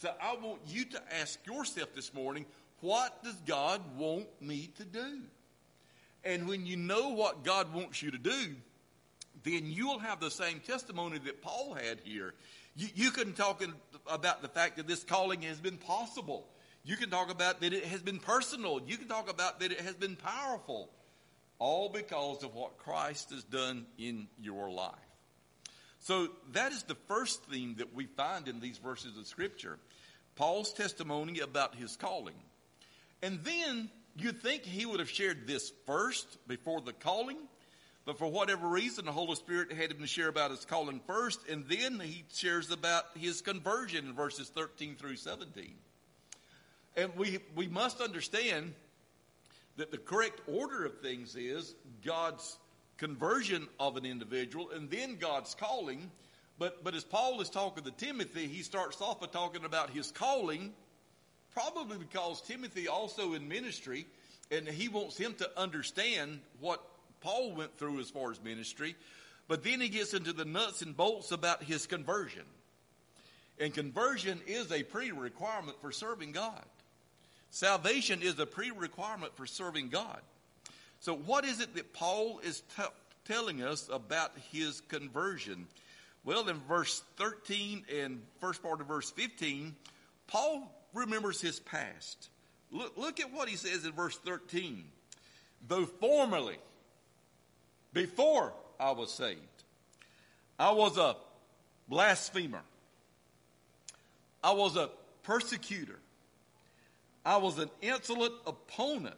So 0.00 0.14
I 0.22 0.36
want 0.36 0.60
you 0.68 0.84
to 0.84 1.02
ask 1.20 1.44
yourself 1.44 1.92
this 1.92 2.14
morning, 2.14 2.46
what 2.80 3.24
does 3.24 3.34
God 3.46 3.80
want 3.96 4.28
me 4.40 4.70
to 4.76 4.84
do? 4.84 5.22
And 6.22 6.46
when 6.46 6.66
you 6.66 6.76
know 6.76 7.08
what 7.08 7.42
God 7.42 7.74
wants 7.74 8.00
you 8.00 8.12
to 8.12 8.18
do, 8.18 8.54
then 9.42 9.62
you'll 9.64 9.98
have 9.98 10.20
the 10.20 10.30
same 10.30 10.60
testimony 10.60 11.18
that 11.18 11.42
Paul 11.42 11.74
had 11.74 11.98
here. 12.04 12.34
You, 12.76 12.88
you 12.94 13.10
can 13.10 13.32
talk 13.32 13.60
about 14.06 14.40
the 14.40 14.46
fact 14.46 14.76
that 14.76 14.86
this 14.86 15.02
calling 15.02 15.42
has 15.42 15.58
been 15.60 15.78
possible. 15.78 16.46
You 16.84 16.96
can 16.96 17.10
talk 17.10 17.32
about 17.32 17.60
that 17.60 17.72
it 17.72 17.84
has 17.86 18.00
been 18.00 18.20
personal. 18.20 18.80
You 18.86 18.98
can 18.98 19.08
talk 19.08 19.28
about 19.28 19.58
that 19.58 19.72
it 19.72 19.80
has 19.80 19.94
been 19.94 20.14
powerful. 20.14 20.90
All 21.58 21.88
because 21.88 22.44
of 22.44 22.54
what 22.54 22.78
Christ 22.78 23.30
has 23.30 23.42
done 23.42 23.84
in 23.98 24.28
your 24.40 24.70
life. 24.70 24.94
So 26.00 26.28
that 26.52 26.72
is 26.72 26.84
the 26.84 26.94
first 26.94 27.44
theme 27.44 27.76
that 27.78 27.94
we 27.94 28.06
find 28.06 28.48
in 28.48 28.60
these 28.60 28.78
verses 28.78 29.16
of 29.16 29.26
Scripture 29.26 29.78
Paul's 30.36 30.72
testimony 30.72 31.40
about 31.40 31.74
his 31.74 31.96
calling. 31.96 32.36
And 33.22 33.42
then 33.42 33.90
you'd 34.16 34.40
think 34.40 34.62
he 34.62 34.86
would 34.86 35.00
have 35.00 35.10
shared 35.10 35.48
this 35.48 35.72
first 35.84 36.38
before 36.46 36.80
the 36.80 36.92
calling, 36.92 37.38
but 38.04 38.18
for 38.18 38.30
whatever 38.30 38.68
reason, 38.68 39.06
the 39.06 39.12
Holy 39.12 39.34
Spirit 39.34 39.72
had 39.72 39.90
him 39.90 39.98
to 39.98 40.06
share 40.06 40.28
about 40.28 40.52
his 40.52 40.64
calling 40.64 41.00
first, 41.06 41.40
and 41.48 41.64
then 41.68 41.98
he 41.98 42.24
shares 42.32 42.70
about 42.70 43.04
his 43.18 43.40
conversion 43.40 44.06
in 44.06 44.14
verses 44.14 44.48
13 44.48 44.94
through 44.94 45.16
17. 45.16 45.74
And 46.96 47.14
we, 47.16 47.40
we 47.56 47.66
must 47.66 48.00
understand 48.00 48.74
that 49.76 49.90
the 49.90 49.98
correct 49.98 50.40
order 50.46 50.84
of 50.84 51.00
things 51.00 51.36
is 51.36 51.74
God's 52.04 52.58
conversion 52.98 53.68
of 53.80 53.96
an 53.96 54.04
individual 54.04 54.70
and 54.70 54.90
then 54.90 55.16
God's 55.16 55.54
calling. 55.54 56.10
But, 56.58 56.82
but 56.82 56.94
as 56.94 57.04
Paul 57.04 57.40
is 57.40 57.48
talking 57.48 57.84
to 57.84 57.92
Timothy, 57.92 58.48
he 58.48 58.62
starts 58.62 59.00
off 59.00 59.20
by 59.20 59.28
talking 59.28 59.64
about 59.64 59.90
his 59.90 60.10
calling, 60.10 60.72
probably 61.54 61.96
because 61.96 62.42
Timothy 62.42 62.88
also 62.88 63.34
in 63.34 63.48
ministry, 63.48 64.06
and 64.50 64.66
he 64.66 64.88
wants 64.88 65.16
him 65.16 65.34
to 65.34 65.48
understand 65.56 66.40
what 66.60 66.82
Paul 67.20 67.52
went 67.54 67.78
through 67.78 68.00
as 68.00 68.10
far 68.10 68.32
as 68.32 68.42
ministry, 68.42 68.96
but 69.46 69.62
then 69.62 69.80
he 69.80 69.88
gets 69.88 70.14
into 70.14 70.32
the 70.32 70.44
nuts 70.44 70.82
and 70.82 70.96
bolts 70.96 71.30
about 71.30 71.62
his 71.62 71.86
conversion. 71.86 72.44
And 73.60 73.74
conversion 73.74 74.40
is 74.46 74.70
a 74.70 74.82
pre 74.82 75.10
requirement 75.10 75.80
for 75.80 75.90
serving 75.90 76.32
God. 76.32 76.64
Salvation 77.50 78.20
is 78.22 78.38
a 78.38 78.46
pre 78.46 78.70
requirement 78.70 79.36
for 79.36 79.46
serving 79.46 79.88
God. 79.88 80.20
So, 81.00 81.14
what 81.14 81.44
is 81.44 81.60
it 81.60 81.74
that 81.74 81.92
Paul 81.92 82.40
is 82.42 82.62
t- 82.76 82.82
telling 83.24 83.62
us 83.62 83.88
about 83.92 84.32
his 84.50 84.80
conversion? 84.82 85.66
Well, 86.24 86.48
in 86.48 86.60
verse 86.68 87.02
13 87.16 87.84
and 88.00 88.20
first 88.40 88.62
part 88.62 88.80
of 88.80 88.88
verse 88.88 89.10
15, 89.10 89.74
Paul 90.26 90.72
remembers 90.92 91.40
his 91.40 91.60
past. 91.60 92.28
Look, 92.70 92.96
look 92.96 93.20
at 93.20 93.32
what 93.32 93.48
he 93.48 93.56
says 93.56 93.84
in 93.84 93.92
verse 93.92 94.18
13. 94.18 94.84
Though 95.68 95.86
formerly, 95.86 96.58
before 97.92 98.52
I 98.78 98.92
was 98.92 99.12
saved. 99.12 99.40
I 100.58 100.72
was 100.72 100.98
a 100.98 101.16
blasphemer. 101.88 102.62
I 104.42 104.52
was 104.52 104.76
a 104.76 104.90
persecutor. 105.22 105.98
I 107.24 107.36
was 107.38 107.58
an 107.58 107.70
insolent 107.82 108.34
opponent. 108.46 109.14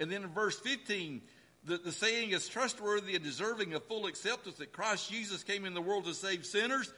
And 0.00 0.10
then 0.10 0.24
in 0.24 0.30
verse 0.30 0.58
15, 0.58 1.20
the, 1.64 1.76
the 1.76 1.92
saying 1.92 2.30
is 2.30 2.48
trustworthy 2.48 3.14
and 3.14 3.22
deserving 3.22 3.74
of 3.74 3.84
full 3.84 4.06
acceptance 4.06 4.56
that 4.56 4.72
Christ 4.72 5.10
Jesus 5.10 5.44
came 5.44 5.66
in 5.66 5.74
the 5.74 5.82
world 5.82 6.06
to 6.06 6.14
save 6.14 6.46
sinners, 6.46 6.92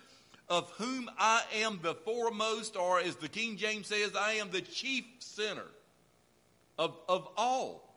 of 0.49 0.71
whom 0.73 1.11
I 1.19 1.43
am 1.57 1.81
the 1.83 1.95
foremost, 1.95 2.77
or 2.77 3.01
as 3.01 3.17
the 3.17 3.29
King 3.29 3.57
James 3.57 3.89
says, 3.89 4.13
I 4.17 4.35
am 4.35 4.51
the 4.51 4.61
chief 4.61 5.05
sinner 5.19 5.67
of, 6.79 6.97
of 7.09 7.29
all. 7.37 7.93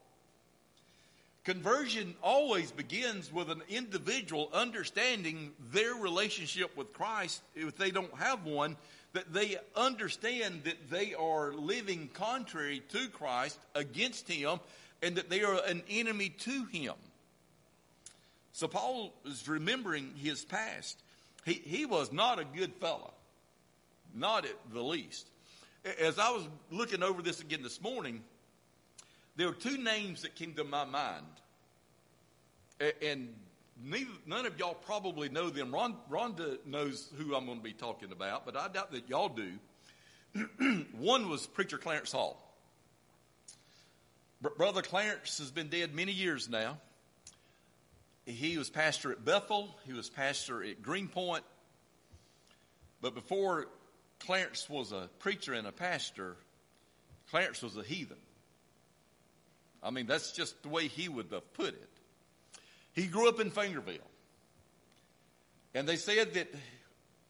Conversion 1.43 2.15
always 2.23 2.71
begins 2.71 3.31
with 3.31 3.51
an 3.51 3.61
individual 3.69 4.49
understanding 4.51 5.51
their 5.71 5.93
relationship 5.93 6.75
with 6.75 6.91
Christ 6.91 7.43
if 7.53 7.77
they 7.77 7.91
don't 7.91 8.13
have 8.15 8.45
one, 8.45 8.75
that 9.13 9.31
they 9.31 9.57
understand 9.75 10.63
that 10.63 10.89
they 10.89 11.13
are 11.13 11.53
living 11.53 12.09
contrary 12.13 12.81
to 12.89 13.07
Christ, 13.09 13.59
against 13.75 14.27
Him, 14.27 14.59
and 15.01 15.15
that 15.17 15.29
they 15.29 15.43
are 15.43 15.61
an 15.65 15.83
enemy 15.89 16.29
to 16.29 16.65
Him. 16.65 16.95
So 18.55 18.69
Paul 18.69 19.13
is 19.25 19.49
remembering 19.49 20.13
his 20.15 20.45
past. 20.45 20.97
He, 21.43 21.55
he 21.55 21.85
was 21.85 22.13
not 22.13 22.39
a 22.39 22.45
good 22.45 22.71
fellow, 22.75 23.11
not 24.13 24.45
at 24.45 24.55
the 24.71 24.81
least. 24.81 25.27
As 25.99 26.17
I 26.17 26.29
was 26.31 26.47
looking 26.71 27.03
over 27.03 27.21
this 27.21 27.41
again 27.41 27.63
this 27.63 27.81
morning, 27.81 28.23
there 29.35 29.47
were 29.47 29.53
two 29.53 29.77
names 29.77 30.21
that 30.21 30.35
came 30.35 30.53
to 30.53 30.63
my 30.63 30.85
mind. 30.85 31.25
And 33.01 33.35
neither, 33.83 34.09
none 34.25 34.45
of 34.45 34.57
y'all 34.57 34.73
probably 34.73 35.27
know 35.27 35.49
them. 35.49 35.73
Ron, 35.73 35.97
Rhonda 36.09 36.57
knows 36.65 37.11
who 37.17 37.35
I'm 37.35 37.47
going 37.47 37.57
to 37.57 37.63
be 37.63 37.73
talking 37.73 38.13
about, 38.13 38.45
but 38.45 38.55
I 38.55 38.69
doubt 38.69 38.93
that 38.93 39.09
y'all 39.09 39.27
do. 39.27 40.85
One 40.97 41.27
was 41.27 41.45
Preacher 41.45 41.77
Clarence 41.77 42.13
Hall. 42.13 42.44
Brother 44.41 44.81
Clarence 44.81 45.37
has 45.39 45.51
been 45.51 45.69
dead 45.69 45.95
many 45.95 46.11
years 46.11 46.49
now. 46.49 46.77
He 48.25 48.57
was 48.57 48.69
pastor 48.69 49.11
at 49.11 49.23
Bethel, 49.23 49.75
he 49.85 49.93
was 49.93 50.09
pastor 50.09 50.63
at 50.63 50.81
Greenpoint. 50.81 51.43
But 53.01 53.13
before 53.13 53.67
Clarence 54.19 54.69
was 54.69 54.91
a 54.91 55.09
preacher 55.19 55.53
and 55.53 55.67
a 55.67 55.71
pastor, 55.71 56.35
Clarence 57.29 57.61
was 57.61 57.77
a 57.77 57.83
heathen. 57.83 58.17
I 59.83 59.91
mean, 59.91 60.07
that's 60.07 60.31
just 60.31 60.61
the 60.63 60.69
way 60.69 60.87
he 60.87 61.07
would 61.07 61.27
have 61.31 61.53
put 61.53 61.69
it. 61.69 61.89
He 62.93 63.05
grew 63.07 63.29
up 63.29 63.39
in 63.39 63.51
Fingerville. 63.51 63.99
And 65.75 65.87
they 65.87 65.97
said 65.97 66.33
that 66.33 66.47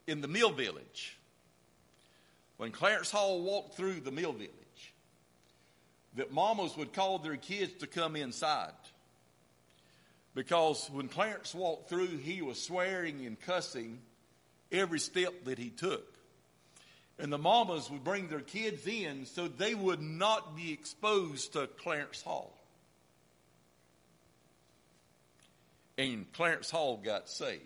in 0.07 0.21
the 0.21 0.27
mill 0.27 0.51
village, 0.51 1.17
when 2.57 2.71
Clarence 2.71 3.11
Hall 3.11 3.41
walked 3.41 3.75
through 3.75 3.99
the 4.01 4.11
mill 4.11 4.31
village, 4.31 4.51
that 6.15 6.31
mamas 6.31 6.75
would 6.77 6.93
call 6.93 7.19
their 7.19 7.37
kids 7.37 7.73
to 7.79 7.87
come 7.87 8.15
inside. 8.15 8.71
Because 10.33 10.89
when 10.91 11.07
Clarence 11.07 11.55
walked 11.55 11.89
through, 11.89 12.17
he 12.17 12.41
was 12.41 12.61
swearing 12.61 13.25
and 13.25 13.39
cussing 13.39 13.99
every 14.71 14.99
step 14.99 15.45
that 15.45 15.57
he 15.57 15.69
took. 15.69 16.05
And 17.17 17.31
the 17.31 17.37
mamas 17.37 17.89
would 17.89 18.03
bring 18.03 18.27
their 18.27 18.41
kids 18.41 18.85
in 18.85 19.25
so 19.25 19.47
they 19.47 19.73
would 19.73 20.01
not 20.01 20.55
be 20.55 20.73
exposed 20.73 21.53
to 21.53 21.67
Clarence 21.67 22.21
Hall. 22.21 22.53
And 25.97 26.31
Clarence 26.33 26.69
Hall 26.69 26.97
got 26.97 27.29
saved. 27.29 27.61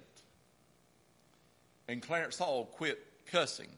And 1.88 2.04
Clarence 2.04 2.38
Hall 2.38 2.66
quit 2.66 3.04
cussing. 3.32 3.70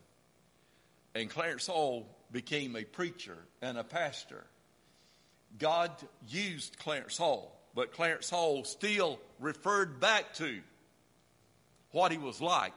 And 1.15 1.29
Clarence 1.29 1.67
Hall 1.67 2.05
became 2.33 2.75
a 2.75 2.83
preacher 2.83 3.37
and 3.61 3.77
a 3.77 3.83
pastor. 3.85 4.45
God 5.59 5.91
used 6.27 6.77
Clarence 6.79 7.17
Hall, 7.17 7.59
but 7.75 7.93
Clarence 7.93 8.29
Hall 8.29 8.63
still 8.63 9.19
referred 9.39 9.99
back 9.99 10.33
to 10.35 10.59
what 11.91 12.11
he 12.11 12.17
was 12.17 12.41
like 12.41 12.73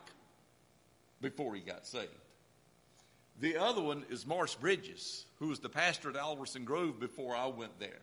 before 1.20 1.54
he 1.54 1.60
got 1.60 1.86
saved. 1.86 2.10
The 3.40 3.56
other 3.56 3.80
one 3.80 4.04
is 4.10 4.26
Morris 4.26 4.54
Bridges, 4.54 5.26
who 5.38 5.48
was 5.48 5.58
the 5.58 5.68
pastor 5.68 6.10
at 6.10 6.16
Alverson 6.16 6.64
Grove 6.64 7.00
before 7.00 7.34
I 7.34 7.46
went 7.46 7.78
there. 7.80 8.00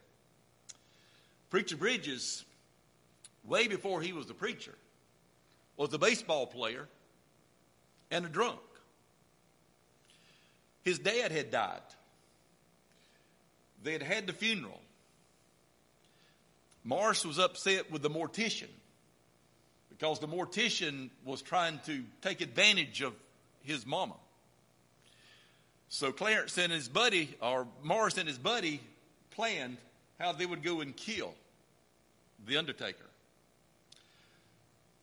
Preacher 1.50 1.78
Bridges, 1.78 2.44
way 3.46 3.68
before 3.68 4.01
he 4.01 4.13
was 4.13 4.30
a 4.30 4.34
preacher, 4.34 4.75
was 5.78 5.94
a 5.94 5.98
baseball 5.98 6.48
player 6.48 6.88
and 8.10 8.25
a 8.25 8.30
drunk. 8.30 8.60
His 10.84 11.00
dad 11.00 11.32
had 11.32 11.51
died. 11.51 11.82
They 13.84 13.94
had 13.94 14.04
had 14.04 14.28
the 14.28 14.34
funeral. 14.34 14.82
Morris 16.84 17.26
was 17.26 17.40
upset 17.40 17.92
with 17.92 18.02
the 18.02 18.10
mortician 18.10 18.70
because 19.90 20.20
the 20.20 20.28
mortician 20.28 21.10
was 21.26 21.42
trying 21.42 21.80
to 21.86 22.04
take 22.22 22.42
advantage 22.42 23.02
of 23.02 23.14
his 23.64 23.86
mama. 23.86 24.16
So 25.90 26.12
Clarence 26.12 26.58
and 26.58 26.72
his 26.72 26.88
buddy, 26.88 27.36
or 27.42 27.68
Morris 27.84 28.18
and 28.18 28.28
his 28.28 28.38
buddy, 28.38 28.82
planned 29.32 29.78
how 30.20 30.32
they 30.32 30.46
would 30.46 30.64
go 30.64 30.82
and 30.82 30.96
kill 30.96 31.34
the 32.48 32.58
Undertaker. 32.58 33.06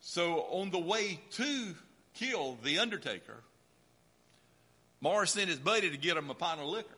So 0.01 0.47
on 0.51 0.71
the 0.71 0.79
way 0.79 1.21
to 1.33 1.75
kill 2.15 2.59
the 2.65 2.79
Undertaker, 2.79 3.37
Morris 5.01 5.33
sent 5.33 5.49
his 5.49 5.59
buddy 5.59 5.91
to 5.91 5.97
get 5.97 6.17
him 6.17 6.31
a 6.31 6.35
pint 6.35 6.61
of 6.61 6.67
liquor. 6.67 6.98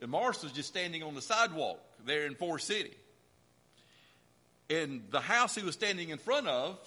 And 0.00 0.10
Morris 0.10 0.42
was 0.42 0.52
just 0.52 0.68
standing 0.68 1.02
on 1.02 1.14
the 1.14 1.22
sidewalk 1.22 1.80
there 2.04 2.26
in 2.26 2.34
Forest 2.34 2.66
City. 2.66 2.94
And 4.70 5.02
the 5.10 5.20
house 5.20 5.54
he 5.54 5.62
was 5.62 5.74
standing 5.74 6.10
in 6.10 6.18
front 6.18 6.46
of 6.46 6.78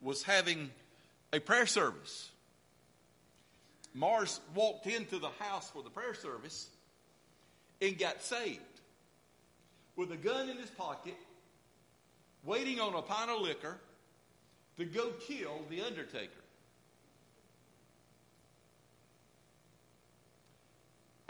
was 0.00 0.22
having 0.22 0.70
a 1.32 1.40
prayer 1.40 1.66
service. 1.66 2.30
Morris 3.94 4.40
walked 4.54 4.86
into 4.86 5.18
the 5.18 5.30
house 5.38 5.70
for 5.70 5.82
the 5.82 5.90
prayer 5.90 6.14
service 6.14 6.68
and 7.80 7.98
got 7.98 8.22
saved 8.22 8.60
with 9.96 10.12
a 10.12 10.16
gun 10.16 10.48
in 10.48 10.56
his 10.56 10.70
pocket, 10.70 11.16
waiting 12.44 12.80
on 12.80 12.94
a 12.94 13.02
pint 13.02 13.30
of 13.30 13.40
liquor 13.40 13.76
to 14.78 14.84
go 14.84 15.10
kill 15.26 15.62
the 15.68 15.82
Undertaker. 15.82 16.41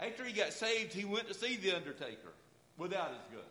After 0.03 0.25
he 0.25 0.33
got 0.33 0.51
saved, 0.51 0.93
he 0.93 1.05
went 1.05 1.27
to 1.29 1.33
see 1.33 1.55
the 1.55 1.75
Undertaker 1.75 2.33
without 2.77 3.09
his 3.09 3.21
gun 3.31 3.47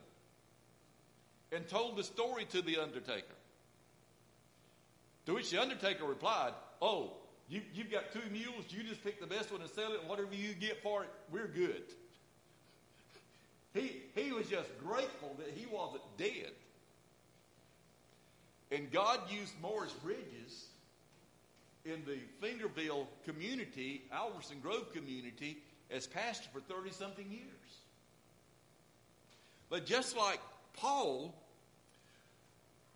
and 1.52 1.66
told 1.68 1.96
the 1.96 2.04
story 2.04 2.44
to 2.46 2.60
the 2.60 2.78
Undertaker. 2.78 3.34
To 5.26 5.34
which 5.34 5.50
the 5.50 5.60
Undertaker 5.60 6.04
replied, 6.04 6.52
Oh, 6.82 7.12
you, 7.48 7.62
have 7.76 7.90
got 7.90 8.12
two 8.12 8.28
mules. 8.30 8.64
You 8.70 8.82
just 8.82 9.02
pick 9.04 9.20
the 9.20 9.26
best 9.26 9.52
one 9.52 9.60
and 9.60 9.70
sell 9.70 9.92
it, 9.92 10.04
whatever 10.06 10.34
you 10.34 10.54
get 10.54 10.82
for 10.82 11.04
it, 11.04 11.10
we're 11.30 11.48
good. 11.48 11.82
He, 13.74 14.02
he 14.14 14.32
was 14.32 14.48
just 14.48 14.68
grateful 14.84 15.34
that 15.38 15.48
he 15.56 15.64
wasn't 15.64 16.02
dead. 16.18 16.50
And 18.70 18.92
God 18.92 19.18
used 19.30 19.54
Morris 19.62 19.94
Bridges 20.04 20.66
in 21.86 22.02
the 22.06 22.18
Fingerville 22.46 23.08
community, 23.24 24.02
Alverson 24.12 24.60
Grove 24.60 24.92
community, 24.92 25.56
as 25.92 26.06
pastor 26.06 26.48
for 26.52 26.60
30 26.60 26.90
something 26.90 27.30
years. 27.30 27.42
But 29.68 29.86
just 29.86 30.16
like 30.16 30.40
Paul, 30.74 31.34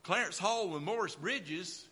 Clarence 0.03 0.39
Hall 0.39 0.75
and 0.77 0.85
Morris 0.85 1.15
Bridges 1.15 1.87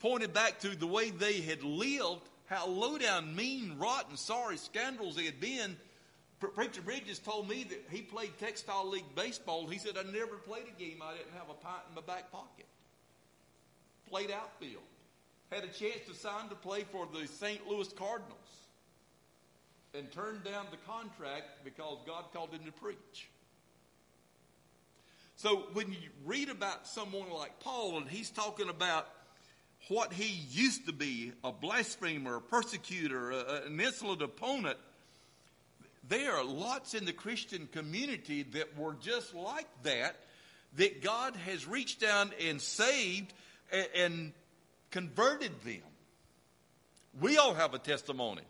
pointed 0.00 0.32
back 0.32 0.60
to 0.60 0.76
the 0.76 0.86
way 0.86 1.10
they 1.10 1.40
had 1.40 1.62
lived, 1.62 2.22
how 2.46 2.66
low 2.66 2.98
down, 2.98 3.34
mean, 3.34 3.76
rotten, 3.78 4.16
sorry 4.16 4.56
scoundrels 4.56 5.16
they 5.16 5.24
had 5.24 5.40
been. 5.40 5.76
Preacher 6.40 6.80
Bridges 6.80 7.18
told 7.18 7.48
me 7.48 7.64
that 7.64 7.84
he 7.90 8.00
played 8.00 8.30
Textile 8.38 8.88
League 8.88 9.14
baseball. 9.14 9.66
He 9.66 9.78
said, 9.78 9.98
I 9.98 10.10
never 10.10 10.36
played 10.36 10.64
a 10.74 10.80
game 10.80 11.02
I 11.02 11.12
didn't 11.12 11.34
have 11.34 11.50
a 11.50 11.54
pint 11.54 11.82
in 11.90 11.94
my 11.94 12.00
back 12.00 12.32
pocket. 12.32 12.66
Played 14.08 14.30
outfield. 14.30 14.82
Had 15.52 15.64
a 15.64 15.68
chance 15.68 16.00
to 16.08 16.14
sign 16.14 16.48
to 16.48 16.54
play 16.54 16.84
for 16.90 17.06
the 17.12 17.26
St. 17.26 17.68
Louis 17.68 17.92
Cardinals 17.92 18.38
and 19.94 20.10
turned 20.12 20.44
down 20.44 20.66
the 20.70 20.76
contract 20.90 21.64
because 21.64 21.98
God 22.06 22.24
called 22.32 22.50
him 22.50 22.64
to 22.64 22.72
preach. 22.72 23.28
So 25.36 25.64
when 25.72 25.90
you 25.90 26.10
read 26.24 26.50
about 26.50 26.86
someone 26.86 27.30
like 27.30 27.60
Paul 27.60 27.96
and 27.96 28.08
he's 28.08 28.30
talking 28.30 28.68
about 28.68 29.08
what 29.88 30.12
he 30.12 30.44
used 30.50 30.86
to 30.86 30.92
be 30.92 31.32
a 31.42 31.50
blasphemer, 31.50 32.36
a 32.36 32.40
persecutor, 32.40 33.30
a, 33.30 33.62
an 33.66 33.80
insolent 33.80 34.22
opponent, 34.22 34.76
there 36.08 36.36
are 36.36 36.44
lots 36.44 36.94
in 36.94 37.04
the 37.04 37.12
Christian 37.12 37.68
community 37.72 38.42
that 38.42 38.76
were 38.78 38.94
just 39.00 39.34
like 39.34 39.66
that, 39.84 40.16
that 40.76 41.02
God 41.02 41.34
has 41.36 41.66
reached 41.66 42.00
down 42.00 42.32
and 42.46 42.60
saved 42.60 43.32
and, 43.72 43.88
and 43.96 44.32
converted 44.90 45.52
them. 45.64 45.82
We 47.20 47.38
all 47.38 47.54
have 47.54 47.74
a 47.74 47.78
testimony. 47.78 48.42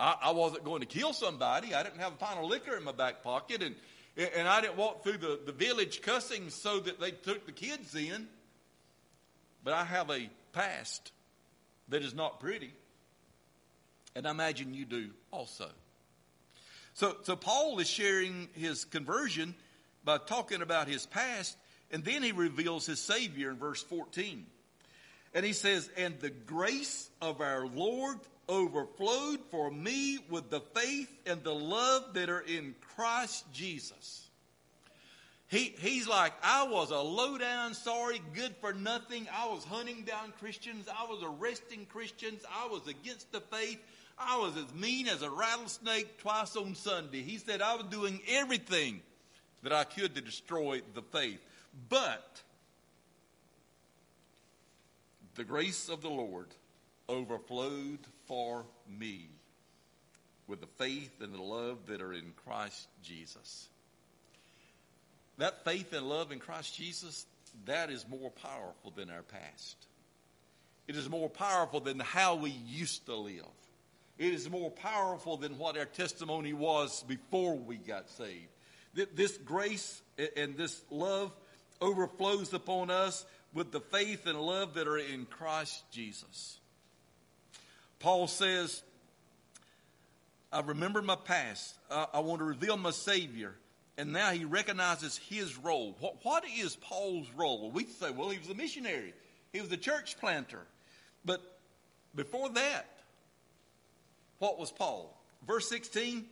I, 0.00 0.16
I 0.22 0.30
wasn't 0.30 0.64
going 0.64 0.80
to 0.80 0.86
kill 0.86 1.12
somebody. 1.12 1.74
I 1.74 1.82
didn't 1.82 2.00
have 2.00 2.14
a 2.14 2.16
pint 2.16 2.38
of 2.38 2.46
liquor 2.46 2.76
in 2.76 2.82
my 2.84 2.92
back 2.92 3.22
pocket, 3.22 3.62
and 3.62 3.76
and 4.16 4.48
I 4.48 4.60
didn't 4.60 4.76
walk 4.76 5.02
through 5.02 5.18
the, 5.18 5.38
the 5.46 5.52
village 5.52 6.02
cussing 6.02 6.50
so 6.50 6.80
that 6.80 7.00
they 7.00 7.12
took 7.12 7.46
the 7.46 7.52
kids 7.52 7.94
in. 7.94 8.26
But 9.62 9.74
I 9.74 9.84
have 9.84 10.10
a 10.10 10.28
past 10.52 11.12
that 11.88 12.02
is 12.02 12.14
not 12.14 12.40
pretty. 12.40 12.72
And 14.16 14.26
I 14.26 14.30
imagine 14.30 14.74
you 14.74 14.84
do 14.84 15.10
also. 15.30 15.68
So, 16.94 17.16
so 17.22 17.36
Paul 17.36 17.78
is 17.78 17.88
sharing 17.88 18.48
his 18.54 18.84
conversion 18.84 19.54
by 20.04 20.18
talking 20.18 20.60
about 20.60 20.88
his 20.88 21.06
past, 21.06 21.56
and 21.92 22.04
then 22.04 22.22
he 22.22 22.32
reveals 22.32 22.86
his 22.86 22.98
Savior 22.98 23.50
in 23.50 23.58
verse 23.58 23.82
14. 23.82 24.44
And 25.34 25.44
he 25.44 25.52
says, 25.52 25.90
And 25.96 26.18
the 26.20 26.30
grace 26.30 27.08
of 27.20 27.40
our 27.40 27.66
Lord 27.66 28.18
overflowed 28.48 29.40
for 29.50 29.70
me 29.70 30.18
with 30.28 30.50
the 30.50 30.60
faith 30.60 31.10
and 31.26 31.42
the 31.44 31.54
love 31.54 32.14
that 32.14 32.28
are 32.28 32.40
in 32.40 32.74
Christ 32.96 33.44
Jesus. 33.52 34.26
He, 35.46 35.74
he's 35.78 36.06
like, 36.06 36.32
I 36.44 36.64
was 36.64 36.90
a 36.90 36.98
low 36.98 37.36
down, 37.36 37.74
sorry, 37.74 38.20
good 38.34 38.54
for 38.60 38.72
nothing. 38.72 39.26
I 39.36 39.48
was 39.48 39.64
hunting 39.64 40.04
down 40.04 40.32
Christians. 40.38 40.86
I 40.88 41.04
was 41.06 41.24
arresting 41.24 41.86
Christians. 41.86 42.44
I 42.48 42.68
was 42.68 42.86
against 42.86 43.32
the 43.32 43.40
faith. 43.40 43.80
I 44.16 44.38
was 44.38 44.56
as 44.56 44.72
mean 44.74 45.08
as 45.08 45.22
a 45.22 45.30
rattlesnake 45.30 46.18
twice 46.18 46.54
on 46.54 46.74
Sunday. 46.74 47.22
He 47.22 47.38
said 47.38 47.62
I 47.62 47.74
was 47.74 47.86
doing 47.86 48.20
everything 48.28 49.00
that 49.62 49.72
I 49.72 49.84
could 49.84 50.14
to 50.14 50.20
destroy 50.20 50.82
the 50.94 51.02
faith. 51.02 51.40
But 51.88 52.42
the 55.40 55.44
grace 55.44 55.88
of 55.88 56.02
the 56.02 56.10
Lord 56.10 56.48
overflowed 57.08 58.00
for 58.26 58.66
me 58.86 59.30
with 60.46 60.60
the 60.60 60.66
faith 60.66 61.22
and 61.22 61.32
the 61.32 61.40
love 61.40 61.78
that 61.86 62.02
are 62.02 62.12
in 62.12 62.34
Christ 62.44 62.88
Jesus. 63.02 63.70
That 65.38 65.64
faith 65.64 65.94
and 65.94 66.06
love 66.06 66.30
in 66.30 66.40
Christ 66.40 66.76
Jesus, 66.76 67.24
that 67.64 67.88
is 67.88 68.04
more 68.06 68.30
powerful 68.30 68.92
than 68.94 69.08
our 69.08 69.22
past. 69.22 69.86
It 70.86 70.94
is 70.94 71.08
more 71.08 71.30
powerful 71.30 71.80
than 71.80 72.00
how 72.00 72.34
we 72.34 72.50
used 72.50 73.06
to 73.06 73.16
live. 73.16 73.46
It 74.18 74.34
is 74.34 74.50
more 74.50 74.70
powerful 74.70 75.38
than 75.38 75.56
what 75.56 75.78
our 75.78 75.86
testimony 75.86 76.52
was 76.52 77.02
before 77.04 77.56
we 77.56 77.76
got 77.76 78.10
saved. 78.10 78.50
This 79.14 79.38
grace 79.38 80.02
and 80.36 80.58
this 80.58 80.82
love 80.90 81.32
overflows 81.80 82.52
upon 82.52 82.90
us 82.90 83.24
with 83.52 83.72
the 83.72 83.80
faith 83.80 84.26
and 84.26 84.40
love 84.40 84.74
that 84.74 84.86
are 84.86 84.98
in 84.98 85.26
Christ 85.26 85.82
Jesus. 85.90 86.58
Paul 87.98 88.28
says, 88.28 88.82
I 90.52 90.60
remember 90.60 91.02
my 91.02 91.16
past. 91.16 91.74
Uh, 91.90 92.06
I 92.12 92.20
want 92.20 92.40
to 92.40 92.44
reveal 92.44 92.76
my 92.76 92.90
Savior. 92.90 93.54
And 93.98 94.12
now 94.12 94.30
he 94.30 94.44
recognizes 94.44 95.18
his 95.18 95.58
role. 95.58 95.96
What, 96.00 96.24
what 96.24 96.44
is 96.58 96.76
Paul's 96.76 97.28
role? 97.36 97.70
We 97.70 97.84
say, 97.84 98.10
well, 98.10 98.30
he 98.30 98.38
was 98.38 98.48
a 98.48 98.54
missionary, 98.54 99.12
he 99.52 99.60
was 99.60 99.70
a 99.72 99.76
church 99.76 100.18
planter. 100.18 100.62
But 101.24 101.42
before 102.14 102.48
that, 102.50 102.86
what 104.38 104.58
was 104.58 104.72
Paul? 104.72 105.14
Verse 105.46 105.68
16, 105.68 106.24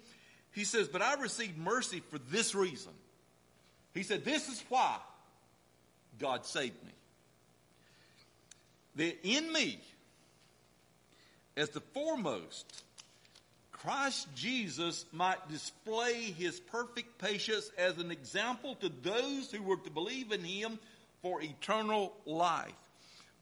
he 0.52 0.64
says, 0.64 0.88
But 0.88 1.02
I 1.02 1.20
received 1.20 1.58
mercy 1.58 2.02
for 2.10 2.18
this 2.18 2.54
reason. 2.54 2.92
He 3.92 4.02
said, 4.02 4.25
This 4.25 4.48
is 4.48 4.62
why 4.68 4.96
God 6.18 6.46
saved 6.46 6.82
me. 6.84 6.92
That 8.99 9.17
in 9.23 9.52
me, 9.52 9.81
as 11.57 11.71
the 11.71 11.81
foremost, 11.81 12.85
Christ 13.73 14.28
Jesus 14.35 15.05
might 15.12 15.49
display 15.49 16.14
his 16.14 16.61
perfect 16.61 17.19
patience 17.19 17.71
as 17.78 17.97
an 17.99 18.11
example 18.11 18.75
to 18.76 18.88
those 18.88 19.50
who 19.50 19.62
were 19.62 19.76
to 19.76 19.90
believe 19.90 20.33
in 20.33 20.43
him 20.43 20.78
for 21.23 21.40
eternal 21.40 22.12
life. 22.26 22.75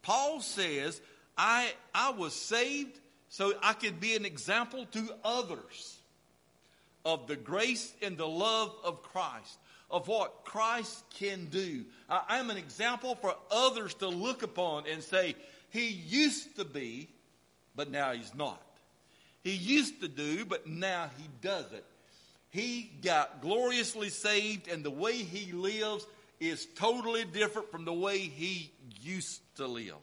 Paul 0.02 0.40
says, 0.40 1.00
I, 1.36 1.72
I 1.94 2.10
was 2.10 2.34
saved 2.34 3.00
so 3.28 3.54
I 3.62 3.72
could 3.72 3.98
be 3.98 4.14
an 4.14 4.24
example 4.24 4.86
to 4.92 5.08
others 5.24 5.98
of 7.04 7.26
the 7.26 7.36
grace 7.36 7.92
and 8.02 8.16
the 8.16 8.28
love 8.28 8.74
of 8.84 9.02
Christ, 9.02 9.58
of 9.90 10.08
what 10.08 10.44
Christ 10.44 11.04
can 11.14 11.46
do. 11.46 11.84
I 12.08 12.38
am 12.38 12.50
an 12.50 12.56
example 12.56 13.14
for 13.14 13.34
others 13.50 13.94
to 13.94 14.08
look 14.08 14.42
upon 14.42 14.84
and 14.86 15.02
say, 15.02 15.34
He 15.70 15.88
used 15.88 16.56
to 16.56 16.64
be 16.64 17.08
but 17.76 17.90
now 17.90 18.12
he's 18.12 18.34
not. 18.34 18.60
He 19.44 19.52
used 19.52 20.00
to 20.00 20.08
do, 20.08 20.44
but 20.44 20.66
now 20.66 21.10
he 21.16 21.28
doesn't. 21.42 21.84
He 22.50 22.90
got 23.04 23.42
gloriously 23.42 24.08
saved, 24.08 24.66
and 24.66 24.82
the 24.82 24.90
way 24.90 25.12
he 25.12 25.52
lives 25.52 26.06
is 26.40 26.66
totally 26.74 27.24
different 27.24 27.70
from 27.70 27.84
the 27.84 27.92
way 27.92 28.18
he 28.18 28.72
used 29.02 29.40
to 29.56 29.66
live. 29.66 29.94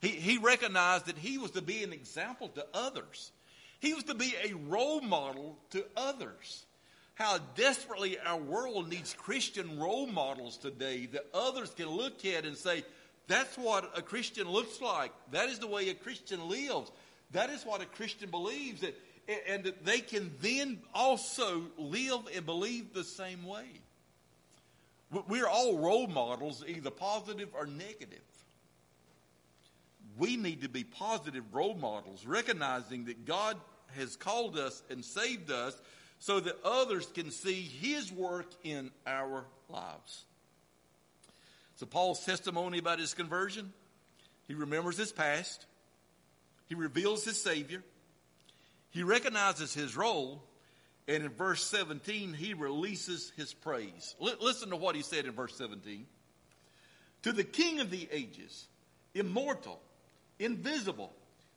He, 0.00 0.08
he 0.08 0.38
recognized 0.38 1.06
that 1.06 1.18
he 1.18 1.38
was 1.38 1.50
to 1.52 1.62
be 1.62 1.82
an 1.82 1.92
example 1.92 2.48
to 2.50 2.66
others. 2.72 3.32
He 3.80 3.94
was 3.94 4.04
to 4.04 4.14
be 4.14 4.34
a 4.44 4.54
role 4.54 5.00
model 5.00 5.58
to 5.70 5.84
others. 5.96 6.66
How 7.14 7.38
desperately 7.54 8.18
our 8.18 8.38
world 8.38 8.88
needs 8.88 9.12
Christian 9.12 9.78
role 9.78 10.06
models 10.06 10.56
today 10.56 11.06
that 11.06 11.26
others 11.34 11.70
can 11.70 11.88
look 11.88 12.24
at 12.24 12.44
and 12.44 12.56
say, 12.56 12.82
that's 13.30 13.56
what 13.56 13.90
a 13.96 14.02
Christian 14.02 14.48
looks 14.48 14.80
like. 14.80 15.12
That 15.30 15.48
is 15.48 15.58
the 15.58 15.66
way 15.66 15.88
a 15.88 15.94
Christian 15.94 16.48
lives. 16.48 16.90
That 17.32 17.50
is 17.50 17.64
what 17.64 17.80
a 17.80 17.86
Christian 17.86 18.30
believes. 18.30 18.80
That, 18.80 18.96
and 19.48 19.64
that 19.64 19.84
they 19.84 20.00
can 20.00 20.32
then 20.40 20.78
also 20.94 21.62
live 21.78 22.20
and 22.34 22.44
believe 22.44 22.92
the 22.92 23.04
same 23.04 23.44
way. 23.44 23.66
We're 25.28 25.48
all 25.48 25.78
role 25.78 26.06
models, 26.06 26.64
either 26.66 26.90
positive 26.90 27.48
or 27.54 27.66
negative. 27.66 28.20
We 30.18 30.36
need 30.36 30.62
to 30.62 30.68
be 30.68 30.84
positive 30.84 31.44
role 31.52 31.74
models, 31.74 32.26
recognizing 32.26 33.06
that 33.06 33.24
God 33.24 33.56
has 33.96 34.16
called 34.16 34.58
us 34.58 34.82
and 34.90 35.04
saved 35.04 35.50
us 35.50 35.80
so 36.18 36.38
that 36.40 36.56
others 36.64 37.06
can 37.06 37.30
see 37.30 37.62
His 37.62 38.12
work 38.12 38.46
in 38.62 38.90
our 39.06 39.44
lives. 39.68 40.24
So, 41.80 41.86
Paul's 41.86 42.22
testimony 42.26 42.76
about 42.76 42.98
his 42.98 43.14
conversion, 43.14 43.72
he 44.46 44.52
remembers 44.52 44.98
his 44.98 45.12
past, 45.12 45.64
he 46.68 46.74
reveals 46.74 47.24
his 47.24 47.42
Savior, 47.42 47.82
he 48.90 49.02
recognizes 49.02 49.72
his 49.72 49.96
role, 49.96 50.42
and 51.08 51.24
in 51.24 51.30
verse 51.30 51.64
17, 51.64 52.34
he 52.34 52.52
releases 52.52 53.32
his 53.34 53.54
praise. 53.54 54.14
L- 54.20 54.34
listen 54.42 54.68
to 54.68 54.76
what 54.76 54.94
he 54.94 55.00
said 55.00 55.24
in 55.24 55.32
verse 55.32 55.56
17. 55.56 56.06
To 57.22 57.32
the 57.32 57.44
King 57.44 57.80
of 57.80 57.90
the 57.90 58.06
ages, 58.12 58.68
immortal, 59.14 59.80
invisible, 60.38 61.14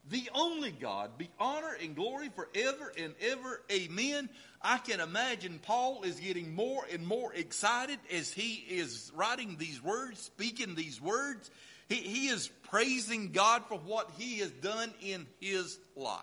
the 0.10 0.30
only 0.34 0.72
God, 0.72 1.18
be 1.18 1.30
honor 1.40 1.78
and 1.82 1.96
glory 1.96 2.30
forever 2.36 2.92
and 2.98 3.14
ever. 3.22 3.62
Amen. 3.72 4.30
I 4.62 4.78
can 4.78 5.00
imagine 5.00 5.60
Paul 5.64 6.04
is 6.04 6.20
getting 6.20 6.54
more 6.54 6.86
and 6.92 7.08
more 7.08 7.34
excited 7.34 8.00
as 8.12 8.32
he 8.32 8.66
is 8.70 9.12
writing 9.16 9.56
these 9.58 9.82
words, 9.82 10.20
speaking 10.20 10.76
these 10.76 11.02
words. 11.02 11.50
He, 11.88 11.96
he 11.96 12.28
is 12.28 12.50
praising 12.64 13.32
God 13.32 13.64
for 13.70 13.78
what 13.78 14.12
he 14.18 14.40
has 14.40 14.52
done 14.52 14.94
in 15.02 15.26
his 15.40 15.80
life. 15.96 16.20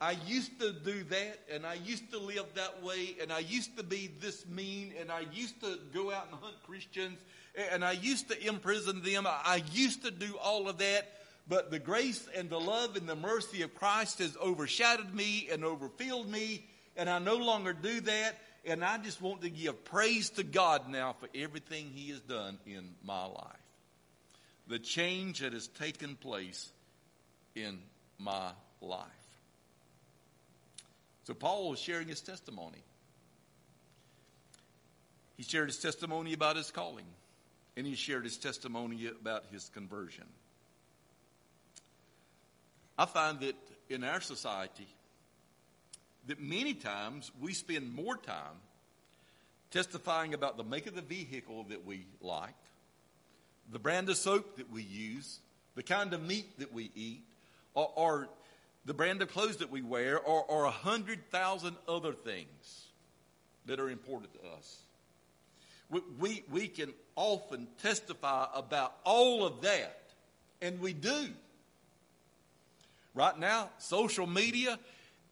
I 0.00 0.12
used 0.26 0.60
to 0.60 0.72
do 0.72 1.02
that, 1.04 1.40
and 1.50 1.64
I 1.64 1.74
used 1.74 2.10
to 2.12 2.18
live 2.18 2.46
that 2.54 2.82
way, 2.82 3.16
and 3.20 3.32
I 3.32 3.38
used 3.40 3.76
to 3.78 3.82
be 3.82 4.10
this 4.20 4.46
mean, 4.46 4.92
and 5.00 5.10
I 5.10 5.24
used 5.32 5.60
to 5.62 5.78
go 5.92 6.12
out 6.12 6.26
and 6.30 6.38
hunt 6.40 6.56
Christians, 6.64 7.18
and 7.72 7.84
I 7.84 7.92
used 7.92 8.28
to 8.28 8.46
imprison 8.46 9.02
them. 9.02 9.26
I 9.26 9.62
used 9.72 10.04
to 10.04 10.10
do 10.10 10.36
all 10.42 10.68
of 10.68 10.78
that 10.78 11.23
but 11.46 11.70
the 11.70 11.78
grace 11.78 12.26
and 12.36 12.48
the 12.48 12.60
love 12.60 12.96
and 12.96 13.08
the 13.08 13.16
mercy 13.16 13.62
of 13.62 13.74
Christ 13.74 14.18
has 14.18 14.36
overshadowed 14.36 15.12
me 15.12 15.48
and 15.50 15.64
overfilled 15.64 16.30
me, 16.30 16.64
and 16.96 17.08
I 17.10 17.18
no 17.18 17.36
longer 17.36 17.72
do 17.72 18.00
that. 18.00 18.38
And 18.66 18.82
I 18.82 18.96
just 18.96 19.20
want 19.20 19.42
to 19.42 19.50
give 19.50 19.84
praise 19.84 20.30
to 20.30 20.42
God 20.42 20.88
now 20.88 21.14
for 21.20 21.28
everything 21.34 21.90
He 21.94 22.10
has 22.10 22.20
done 22.20 22.58
in 22.64 22.94
my 23.04 23.26
life. 23.26 23.52
The 24.68 24.78
change 24.78 25.40
that 25.40 25.52
has 25.52 25.68
taken 25.68 26.16
place 26.16 26.70
in 27.54 27.78
my 28.18 28.52
life. 28.80 29.08
So 31.24 31.34
Paul 31.34 31.70
was 31.70 31.78
sharing 31.78 32.08
his 32.08 32.20
testimony. 32.20 32.82
He 35.36 35.42
shared 35.42 35.68
his 35.68 35.78
testimony 35.78 36.32
about 36.32 36.56
his 36.56 36.70
calling, 36.70 37.06
and 37.76 37.86
he 37.86 37.94
shared 37.94 38.24
his 38.24 38.36
testimony 38.36 39.08
about 39.08 39.44
his 39.50 39.68
conversion. 39.70 40.24
I 42.96 43.06
find 43.06 43.40
that 43.40 43.56
in 43.88 44.04
our 44.04 44.20
society, 44.20 44.86
that 46.26 46.40
many 46.40 46.74
times 46.74 47.30
we 47.40 47.52
spend 47.52 47.94
more 47.94 48.16
time 48.16 48.56
testifying 49.70 50.34
about 50.34 50.56
the 50.56 50.64
make 50.64 50.86
of 50.86 50.94
the 50.94 51.02
vehicle 51.02 51.64
that 51.68 51.84
we 51.84 52.06
like, 52.20 52.54
the 53.72 53.78
brand 53.78 54.08
of 54.08 54.16
soap 54.16 54.56
that 54.56 54.70
we 54.70 54.82
use, 54.82 55.40
the 55.74 55.82
kind 55.82 56.12
of 56.12 56.22
meat 56.22 56.58
that 56.58 56.72
we 56.72 56.90
eat, 56.94 57.22
or, 57.74 57.90
or 57.96 58.28
the 58.84 58.94
brand 58.94 59.20
of 59.22 59.32
clothes 59.32 59.56
that 59.56 59.70
we 59.70 59.82
wear, 59.82 60.18
or, 60.20 60.64
a 60.64 60.70
hundred 60.70 61.30
thousand 61.30 61.74
other 61.88 62.12
things 62.12 62.84
that 63.66 63.80
are 63.80 63.90
important 63.90 64.32
to 64.34 64.40
us. 64.56 64.78
We, 65.90 66.00
we, 66.20 66.44
we 66.50 66.68
can 66.68 66.92
often 67.16 67.66
testify 67.82 68.46
about 68.54 68.94
all 69.04 69.44
of 69.44 69.62
that, 69.62 70.00
and 70.62 70.80
we 70.80 70.92
do. 70.92 71.28
Right 73.14 73.38
now, 73.38 73.70
social 73.78 74.26
media 74.26 74.78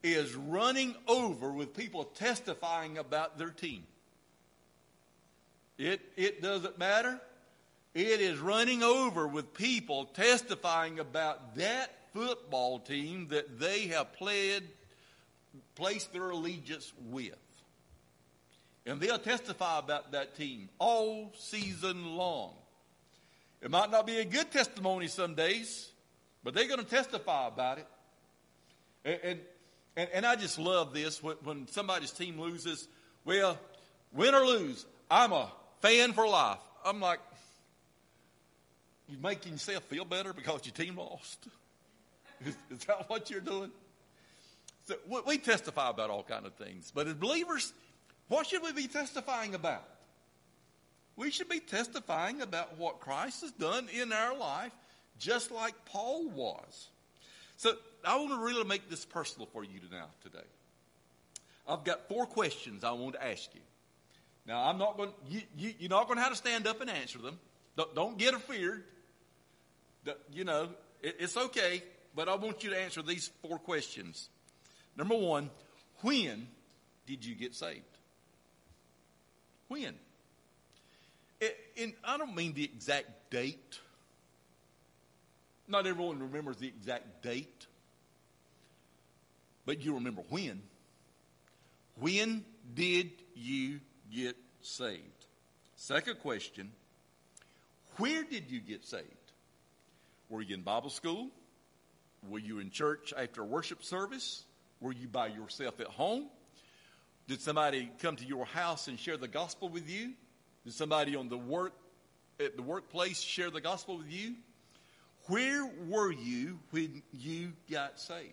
is 0.03 0.35
running 0.35 0.95
over 1.07 1.51
with 1.51 1.77
people 1.77 2.05
testifying 2.05 2.99
about 2.99 3.39
their 3.39 3.51
team. 3.51 3.85
It, 5.79 6.01
it 6.17 6.43
doesn't 6.43 6.79
matter. 6.79 7.21
It 7.95 8.21
is 8.21 8.39
running 8.39 8.83
over 8.83 9.27
with 9.27 9.53
people 9.53 10.07
testifying 10.07 10.99
about 10.99 11.57
that 11.57 11.91
football 12.13 12.79
team 12.79 13.29
that 13.29 13.59
they 13.59 13.89
have 13.89 14.13
played, 14.15 14.63
placed 15.75 16.13
their 16.13 16.31
allegiance 16.31 16.93
with. 17.11 17.37
And 18.87 19.01
they'll 19.01 19.19
testify 19.19 19.79
about 19.79 20.13
that 20.13 20.37
team 20.37 20.69
all 20.79 21.33
season 21.39 22.17
long. 22.17 22.55
It 23.61 23.71
might 23.71 23.91
not 23.91 24.07
be 24.07 24.19
a 24.19 24.25
good 24.25 24.51
testimony 24.51 25.07
some 25.07 25.35
days, 25.35 25.92
but 26.45 26.55
they're 26.55 26.69
going 26.69 26.81
to 26.81 26.91
testify 26.91 27.49
about 27.49 27.79
it. 27.79 27.87
And, 29.05 29.41
and, 29.97 30.09
and, 30.15 30.27
I 30.27 30.37
just 30.37 30.59
love 30.59 30.95
this 30.95 31.23
when, 31.23 31.37
when 31.43 31.67
somebody's 31.69 32.13
team 32.13 32.41
loses. 32.41 32.87
Well, 33.25 33.59
win 34.13 34.35
or 34.35 34.47
lose, 34.47 34.87
I'm 35.11 35.33
a 35.33 35.51
fan 35.81 36.13
for 36.13 36.27
life. 36.27 36.61
I'm 36.85 37.01
like, 37.01 37.19
you're 39.09 39.21
making 39.21 39.53
yourself 39.53 39.85
feel 39.85 40.05
better 40.05 40.33
because 40.33 40.65
your 40.65 40.75
team 40.75 40.97
lost? 40.97 41.47
Is, 42.47 42.57
is 42.71 42.85
that 42.87 43.09
what 43.09 43.31
you're 43.31 43.41
doing? 43.41 43.71
So 44.89 44.97
we, 45.09 45.21
we 45.27 45.39
testify 45.39 45.91
about 45.91 46.11
all 46.11 46.25
kind 46.25 46.45
of 46.45 46.55
things, 46.55 46.91
but 46.93 47.07
as 47.07 47.15
believers, 47.15 47.73
what 48.27 48.49
should 48.49 48.63
we 48.63 48.73
be 48.73 48.89
testifying 48.89 49.55
about? 49.55 49.85
We 51.15 51.31
should 51.31 51.49
be 51.49 51.61
testifying 51.61 52.41
about 52.41 52.79
what 52.79 52.99
Christ 52.99 53.43
has 53.43 53.53
done 53.53 53.89
in 53.93 54.13
our 54.13 54.37
life, 54.37 54.73
just 55.23 55.53
like 55.53 55.75
Paul 55.87 56.29
was. 56.31 56.89
So 57.57 57.73
I 58.05 58.17
want 58.17 58.31
to 58.31 58.45
really 58.45 58.65
make 58.65 58.91
this 58.91 59.05
personal 59.05 59.49
for 59.53 59.63
you 59.63 59.81
now 59.91 60.07
today. 60.23 60.45
I've 61.69 61.85
got 61.85 62.09
four 62.09 62.27
questions 62.27 62.83
I 62.83 62.91
want 62.91 63.15
to 63.15 63.25
ask 63.25 63.55
you. 63.55 63.61
Now 64.47 64.69
I'm 64.69 64.79
not 64.79 64.97
going. 64.97 65.11
You, 65.29 65.43
you, 65.57 65.75
you're 65.79 65.91
not 65.91 66.09
going 66.09 66.17
to 66.19 66.23
have 66.23 66.33
to 66.33 66.37
stand 66.37 66.67
up 66.67 66.81
and 66.81 66.91
answer 66.91 67.19
them. 67.19 67.39
Don't, 67.77 67.95
don't 67.95 68.19
get 68.19 68.35
afeared. 68.35 68.83
You 70.33 70.43
know, 70.43 70.69
it, 71.01 71.17
it's 71.21 71.37
okay, 71.37 71.85
but 72.17 72.29
I 72.29 72.35
want 72.35 72.65
you 72.65 72.71
to 72.71 72.79
answer 72.79 73.01
these 73.01 73.31
four 73.41 73.59
questions. 73.59 74.29
Number 74.97 75.15
one, 75.15 75.49
when 76.01 76.49
did 77.07 77.25
you 77.25 77.37
get 77.37 77.55
saved? 77.55 77.83
When? 79.69 79.95
And 81.81 81.93
I 82.05 82.19
don't 82.19 82.35
mean 82.35 82.55
the 82.55 82.65
exact 82.65 83.31
date. 83.31 83.79
Not 85.73 85.87
everyone 85.87 86.19
remembers 86.19 86.59
the 86.59 86.69
exact 86.69 87.23
date, 87.23 87.67
but 89.65 89.81
you 89.81 89.95
remember 89.95 90.21
when. 90.29 90.61
When 91.99 92.45
did 92.75 93.11
you 93.35 93.81
get 94.15 94.37
saved? 94.61 95.27
Second 95.77 96.19
question 96.19 96.73
Where 97.97 98.23
did 98.23 98.51
you 98.51 98.61
get 98.61 98.85
saved? 98.85 99.07
Were 100.29 100.43
you 100.43 100.57
in 100.57 100.61
Bible 100.61 100.91
school? 100.91 101.31
Were 102.29 102.39
you 102.39 102.59
in 102.59 102.71
church 102.71 103.15
after 103.17 103.43
worship 103.43 103.83
service? 103.83 104.45
Were 104.83 104.93
you 104.93 105.09
by 105.09 105.29
yourself 105.29 105.81
at 105.81 105.87
home? 105.87 106.27
Did 107.29 107.41
somebody 107.41 107.91
come 107.99 108.17
to 108.17 108.27
your 108.27 108.45
house 108.45 108.89
and 108.89 109.01
share 109.01 109.17
the 109.17 109.27
gospel 109.27 109.71
with 109.71 109.89
you? 109.89 110.13
Did 110.65 110.75
somebody 110.75 111.17
on 111.17 111.31
the 111.31 111.39
work 111.39 111.73
at 112.39 112.57
the 112.57 112.63
workplace 112.63 113.23
share 113.23 113.51
the 113.51 113.63
gospel 113.63 113.97
with 113.97 114.11
you? 114.13 114.35
Where 115.27 115.65
were 115.87 116.11
you 116.11 116.59
when 116.71 117.03
you 117.13 117.53
got 117.71 118.01
saved? 118.01 118.33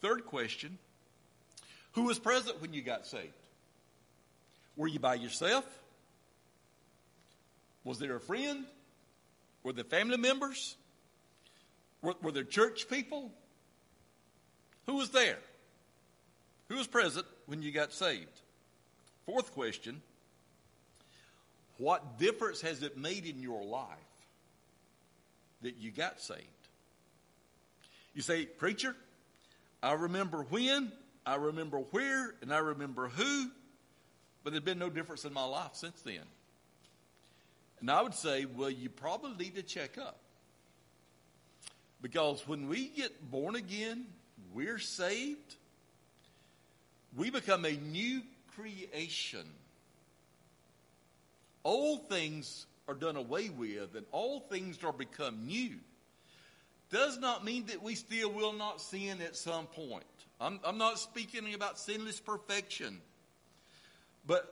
Third 0.00 0.26
question 0.26 0.78
Who 1.92 2.04
was 2.04 2.18
present 2.18 2.60
when 2.60 2.72
you 2.72 2.82
got 2.82 3.06
saved? 3.06 3.32
Were 4.76 4.88
you 4.88 4.98
by 4.98 5.14
yourself? 5.14 5.64
Was 7.84 7.98
there 7.98 8.16
a 8.16 8.20
friend? 8.20 8.64
Were 9.62 9.72
there 9.72 9.84
family 9.84 10.16
members? 10.16 10.76
Were, 12.02 12.14
were 12.22 12.32
there 12.32 12.44
church 12.44 12.88
people? 12.88 13.30
Who 14.86 14.94
was 14.94 15.10
there? 15.10 15.38
Who 16.68 16.76
was 16.76 16.86
present 16.86 17.26
when 17.46 17.62
you 17.62 17.72
got 17.72 17.92
saved? 17.92 18.40
Fourth 19.26 19.52
question 19.52 20.00
What 21.78 22.18
difference 22.18 22.60
has 22.62 22.82
it 22.82 22.96
made 22.96 23.26
in 23.26 23.42
your 23.42 23.62
life 23.62 23.88
that 25.62 25.76
you 25.78 25.90
got 25.90 26.20
saved? 26.20 26.44
You 28.14 28.22
say, 28.22 28.46
Preacher, 28.46 28.96
I 29.82 29.92
remember 29.92 30.42
when, 30.50 30.92
I 31.24 31.36
remember 31.36 31.78
where, 31.78 32.34
and 32.42 32.52
I 32.52 32.58
remember 32.58 33.08
who, 33.08 33.50
but 34.42 34.52
there's 34.52 34.64
been 34.64 34.78
no 34.78 34.90
difference 34.90 35.24
in 35.24 35.32
my 35.32 35.44
life 35.44 35.74
since 35.74 36.00
then. 36.02 36.22
And 37.80 37.90
I 37.90 38.02
would 38.02 38.14
say, 38.14 38.44
well, 38.44 38.70
you 38.70 38.90
probably 38.90 39.46
need 39.46 39.54
to 39.56 39.62
check 39.62 39.96
up. 39.98 40.18
Because 42.02 42.46
when 42.46 42.68
we 42.68 42.88
get 42.88 43.30
born 43.30 43.56
again, 43.56 44.06
we're 44.54 44.78
saved, 44.78 45.56
we 47.16 47.30
become 47.30 47.64
a 47.64 47.72
new 47.72 48.22
creation. 48.54 49.46
Old 51.64 52.08
things 52.08 52.66
are 52.90 52.94
done 52.94 53.14
away 53.16 53.50
with, 53.50 53.94
and 53.94 54.04
all 54.10 54.40
things 54.40 54.82
are 54.82 54.92
become 54.92 55.46
new. 55.46 55.76
Does 56.90 57.18
not 57.18 57.44
mean 57.44 57.66
that 57.66 57.82
we 57.84 57.94
still 57.94 58.32
will 58.32 58.52
not 58.52 58.80
sin 58.80 59.20
at 59.22 59.36
some 59.36 59.66
point. 59.66 60.02
I'm, 60.40 60.58
I'm 60.64 60.76
not 60.76 60.98
speaking 60.98 61.54
about 61.54 61.78
sinless 61.78 62.18
perfection. 62.18 63.00
But 64.26 64.44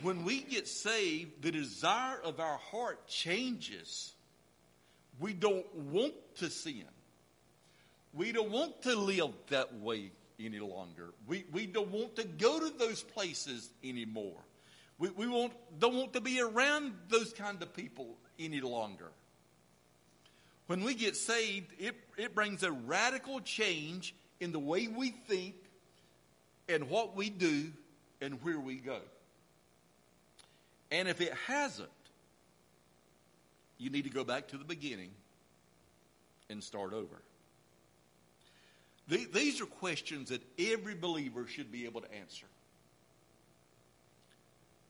when 0.00 0.24
we 0.24 0.40
get 0.40 0.66
saved, 0.66 1.42
the 1.42 1.52
desire 1.52 2.18
of 2.24 2.40
our 2.40 2.56
heart 2.56 3.06
changes. 3.06 4.12
We 5.20 5.34
don't 5.34 5.66
want 5.74 6.14
to 6.36 6.48
sin. 6.48 6.84
We 8.14 8.32
don't 8.32 8.50
want 8.50 8.80
to 8.84 8.96
live 8.96 9.32
that 9.50 9.74
way 9.74 10.10
any 10.40 10.60
longer. 10.60 11.10
We, 11.26 11.44
we 11.52 11.66
don't 11.66 11.90
want 11.90 12.16
to 12.16 12.24
go 12.24 12.60
to 12.60 12.78
those 12.78 13.02
places 13.02 13.68
anymore. 13.84 14.40
We, 14.98 15.10
we 15.10 15.26
won't, 15.26 15.52
don't 15.78 15.94
want 15.94 16.12
to 16.14 16.20
be 16.20 16.40
around 16.40 16.92
those 17.08 17.32
kind 17.32 17.62
of 17.62 17.74
people 17.74 18.16
any 18.38 18.60
longer. 18.60 19.08
When 20.66 20.84
we 20.84 20.94
get 20.94 21.16
saved, 21.16 21.72
it, 21.78 21.94
it 22.16 22.34
brings 22.34 22.62
a 22.62 22.72
radical 22.72 23.40
change 23.40 24.14
in 24.40 24.52
the 24.52 24.58
way 24.58 24.88
we 24.88 25.10
think 25.10 25.54
and 26.68 26.90
what 26.90 27.16
we 27.16 27.30
do 27.30 27.72
and 28.20 28.42
where 28.42 28.60
we 28.60 28.76
go. 28.76 28.98
And 30.90 31.08
if 31.08 31.20
it 31.20 31.32
hasn't, 31.46 31.88
you 33.78 33.90
need 33.90 34.04
to 34.04 34.10
go 34.10 34.24
back 34.24 34.48
to 34.48 34.58
the 34.58 34.64
beginning 34.64 35.10
and 36.50 36.62
start 36.62 36.92
over. 36.92 37.22
These 39.08 39.62
are 39.62 39.66
questions 39.66 40.28
that 40.28 40.42
every 40.58 40.94
believer 40.94 41.46
should 41.46 41.72
be 41.72 41.86
able 41.86 42.02
to 42.02 42.14
answer. 42.14 42.46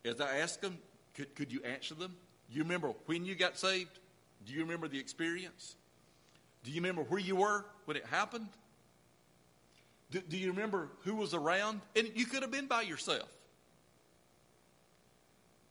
As 0.09 0.21
I 0.21 0.39
ask 0.39 0.61
them, 0.61 0.79
could, 1.15 1.35
could 1.35 1.53
you 1.53 1.63
answer 1.63 1.95
them? 1.95 2.15
Do 2.51 2.57
you 2.57 2.63
remember 2.63 2.93
when 3.07 3.25
you 3.25 3.35
got 3.35 3.59
saved? 3.59 3.99
Do 4.47 4.53
you 4.53 4.61
remember 4.61 4.89
the 4.89 4.99
experience? 4.99 5.77
Do 6.65 6.71
you 6.71 6.81
remember 6.81 7.03
where 7.03 7.21
you 7.21 7.37
were 7.37 7.65
when 7.85 7.97
it 7.97 8.07
happened? 8.07 8.49
Do, 10.11 10.21
do 10.21 10.39
you 10.39 10.51
remember 10.51 10.89
who 11.03 11.17
was 11.17 11.35
around? 11.35 11.81
And 11.95 12.11
you 12.15 12.25
could 12.25 12.43
have 12.43 12.51
been 12.51 12.67
by 12.67 12.83
yourself. 12.83 13.29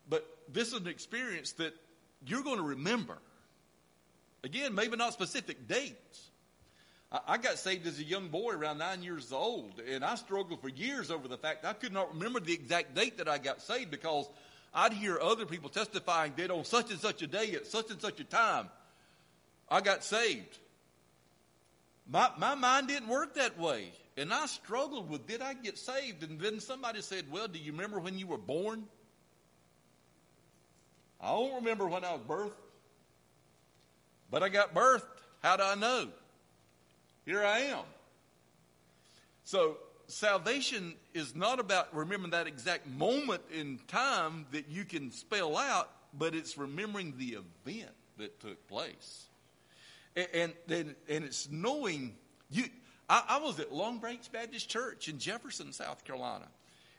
But 0.10 0.26
this 0.52 0.70
is 0.70 0.76
an 0.76 0.88
experience 0.88 1.54
that 1.54 1.74
you're 2.26 2.44
going 2.44 2.58
to 2.58 2.64
remember. 2.64 3.18
Again, 4.44 4.76
maybe 4.76 4.96
not 4.96 5.14
specific 5.14 5.68
dates. 5.68 6.30
I, 7.10 7.38
got 7.38 7.58
saved 7.58 7.88
as 7.88 8.00
a 8.00 8.04
young 8.04 8.28
boy 8.28 8.52
around 8.54 8.80
nine 8.80 9.02
years 9.02 9.32
old, 9.32 9.80
and 9.80 10.04
I 10.04 10.16
struggled 10.16 10.62
for 10.62 10.68
years 10.68 11.10
over 11.10 11.30
the 11.30 11.38
fact 11.38 11.64
I 11.64 11.72
could 11.72 11.94
not 11.94 12.14
remember 12.14 12.42
the 12.42 12.54
exact 12.54 12.96
date 12.96 13.18
that 13.20 13.30
I 13.30 13.38
got 13.38 13.62
saved 13.62 13.92
because 13.92 14.28
I'd 14.74 14.92
hear 14.92 15.18
other 15.18 15.46
people 15.46 15.70
testifying 15.70 16.34
that 16.36 16.52
on 16.52 16.66
such 16.66 16.92
and 16.92 17.00
such 17.00 17.22
a 17.22 17.28
day 17.28 17.54
at 17.54 17.66
such 17.66 17.92
and 17.92 18.02
such 18.02 18.20
a 18.20 18.26
time, 18.26 18.68
I 19.70 19.80
got 19.80 20.04
saved. 20.04 20.58
My, 22.10 22.30
my 22.38 22.56
mind 22.56 22.90
didn't 22.90 23.08
work 23.08 23.36
that 23.36 23.58
way. 23.58 23.92
And 24.18 24.34
I 24.34 24.48
struggled 24.48 25.10
with 25.10 25.28
did 25.28 25.42
I 25.42 25.54
get 25.54 25.78
saved? 25.78 26.24
And 26.24 26.40
then 26.40 26.60
somebody 26.60 27.02
said, 27.02 27.26
Well, 27.32 27.48
do 27.48 27.60
you 27.60 27.72
remember 27.72 28.00
when 28.00 28.18
you 28.18 28.28
were 28.28 28.38
born? 28.38 28.84
I 31.22 31.28
don't 31.30 31.56
remember 31.56 31.88
when 31.88 32.04
I 32.04 32.14
was 32.14 32.22
birthed, 32.28 32.52
but 34.30 34.44
I 34.44 34.50
got 34.50 34.74
birthed. 34.74 35.02
How 35.42 35.56
do 35.58 35.64
I 35.64 35.76
know? 35.76 36.10
Here 37.28 37.44
I 37.44 37.60
am. 37.60 37.84
So 39.44 39.76
salvation 40.08 40.96
is 41.14 41.36
not 41.36 41.60
about 41.60 41.94
remembering 41.94 42.32
that 42.32 42.48
exact 42.48 42.88
moment 42.88 43.42
in 43.54 43.82
time 43.90 44.46
that 44.54 44.70
you 44.70 44.86
can 44.86 45.12
spell 45.12 45.58
out, 45.58 45.90
but 46.18 46.34
it's 46.34 46.58
remembering 46.58 47.16
the 47.18 47.40
event 47.66 47.92
that 48.18 48.40
took 48.40 48.66
place. 48.70 49.26
And, 50.16 50.54
and, 50.70 50.96
and, 51.10 51.26
it's 51.26 51.50
knowing 51.52 52.16
you. 52.50 52.64
I, 53.10 53.24
I 53.28 53.40
was 53.40 53.60
at 53.60 53.74
Long 53.74 53.98
Branch 53.98 54.32
Baptist 54.32 54.70
Church 54.70 55.10
in 55.10 55.20
Jefferson, 55.20 55.74
South 55.74 56.06
Carolina. 56.06 56.48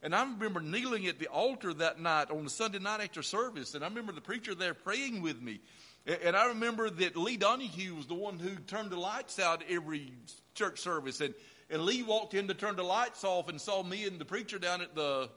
And 0.03 0.15
I 0.15 0.23
remember 0.25 0.61
kneeling 0.61 1.07
at 1.07 1.19
the 1.19 1.29
altar 1.29 1.73
that 1.73 2.01
night 2.01 2.31
on 2.31 2.45
the 2.45 2.51
Sunday 2.51 2.81
night 2.81 3.01
after 3.01 3.23
service. 3.23 3.75
And 3.75 3.83
I 3.83 3.89
remember 3.89 4.13
the 4.13 4.21
preacher 4.21 4.55
there 4.55 4.75
praying 4.75 5.23
with 5.23 5.41
me. 5.41 5.61
And 6.09 6.35
I 6.35 6.47
remember 6.47 6.89
that 6.89 7.17
Lee 7.17 7.37
Donahue 7.37 7.95
was 7.95 8.07
the 8.07 8.15
one 8.15 8.39
who 8.39 8.57
turned 8.67 8.91
the 8.91 8.99
lights 8.99 9.39
out 9.39 9.63
every 9.69 10.11
church 10.55 10.81
service. 10.81 11.21
And, 11.21 11.35
and 11.69 11.83
Lee 11.83 12.03
walked 12.03 12.33
in 12.33 12.49
to 12.49 12.55
turn 12.55 12.77
the 12.77 12.83
lights 12.83 13.25
off 13.25 13.51
and 13.51 13.61
saw 13.61 13.83
me 13.83 14.07
and 14.07 14.19
the 14.19 14.25
preacher 14.25 14.59
down 14.59 14.81
at 14.81 14.95
the 14.95 15.29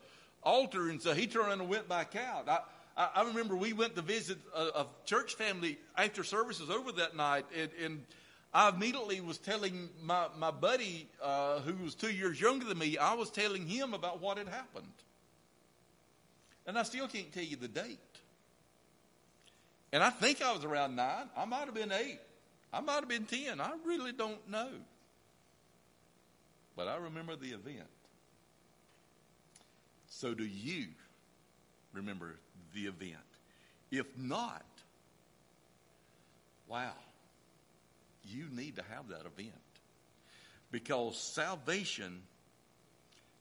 altar. 0.41 0.87
And 0.87 1.01
so 1.01 1.13
he 1.13 1.27
turned 1.27 1.47
around 1.47 1.59
and 1.59 1.69
went 1.69 1.89
back 1.89 2.15
out. 2.15 2.47
I, 2.47 3.09
I, 3.15 3.23
remember 3.23 3.57
we 3.57 3.73
went 3.73 3.95
to 3.95 4.01
visit 4.01 4.37
a, 4.55 4.61
a, 4.61 4.87
church 5.03 5.35
family 5.35 5.77
after 5.97 6.23
service 6.23 6.61
was 6.61 6.69
over 6.69 6.93
that 6.93 7.17
night. 7.17 7.45
And, 7.59 7.69
and 7.83 8.03
I 8.53 8.69
immediately 8.69 9.19
was 9.19 9.37
telling 9.39 9.89
my, 10.01 10.27
my 10.37 10.51
buddy, 10.51 11.09
uh, 11.21 11.59
who 11.59 11.83
was 11.83 11.95
two 11.95 12.11
years 12.13 12.39
younger 12.39 12.65
than 12.65 12.77
me, 12.77 12.97
I 12.97 13.15
was 13.15 13.29
telling 13.29 13.67
him 13.67 13.93
about 13.93 14.21
what 14.21 14.37
had 14.37 14.47
happened. 14.47 14.87
And 16.65 16.77
I 16.77 16.83
still 16.83 17.09
can't 17.09 17.31
tell 17.33 17.43
you 17.43 17.57
the 17.57 17.67
date. 17.67 17.99
And 19.93 20.03
I 20.03 20.09
think 20.09 20.41
I 20.41 20.53
was 20.53 20.63
around 20.63 20.95
nine. 20.95 21.29
I 21.35 21.45
might 21.45 21.65
have 21.65 21.73
been 21.73 21.91
eight. 21.91 22.19
I 22.71 22.79
might 22.79 22.95
have 22.95 23.09
been 23.09 23.25
ten. 23.25 23.59
I 23.59 23.71
really 23.85 24.13
don't 24.13 24.49
know. 24.49 24.69
But 26.75 26.87
I 26.87 26.95
remember 26.95 27.35
the 27.35 27.49
event. 27.49 27.87
So 30.09 30.33
do 30.33 30.45
you 30.45 30.85
remember 31.93 32.35
the 32.73 32.85
event? 32.85 33.17
If 33.91 34.05
not, 34.17 34.63
wow, 36.67 36.93
you 38.25 38.45
need 38.51 38.77
to 38.77 38.83
have 38.89 39.09
that 39.09 39.25
event. 39.25 39.51
Because 40.71 41.17
salvation, 41.17 42.21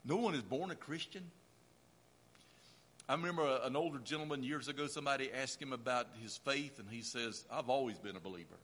no 0.03 0.17
one 0.17 0.35
is 0.35 0.41
born 0.41 0.71
a 0.71 0.75
Christian 0.75 1.23
I 3.11 3.15
remember 3.15 3.59
an 3.65 3.75
older 3.75 3.99
gentleman 3.99 4.41
years 4.41 4.69
ago, 4.69 4.87
somebody 4.87 5.29
asked 5.33 5.61
him 5.61 5.73
about 5.73 6.07
his 6.23 6.37
faith, 6.37 6.79
and 6.79 6.87
he 6.89 7.01
says, 7.01 7.43
I've 7.51 7.67
always 7.67 7.99
been 7.99 8.15
a 8.15 8.21
believer. 8.21 8.55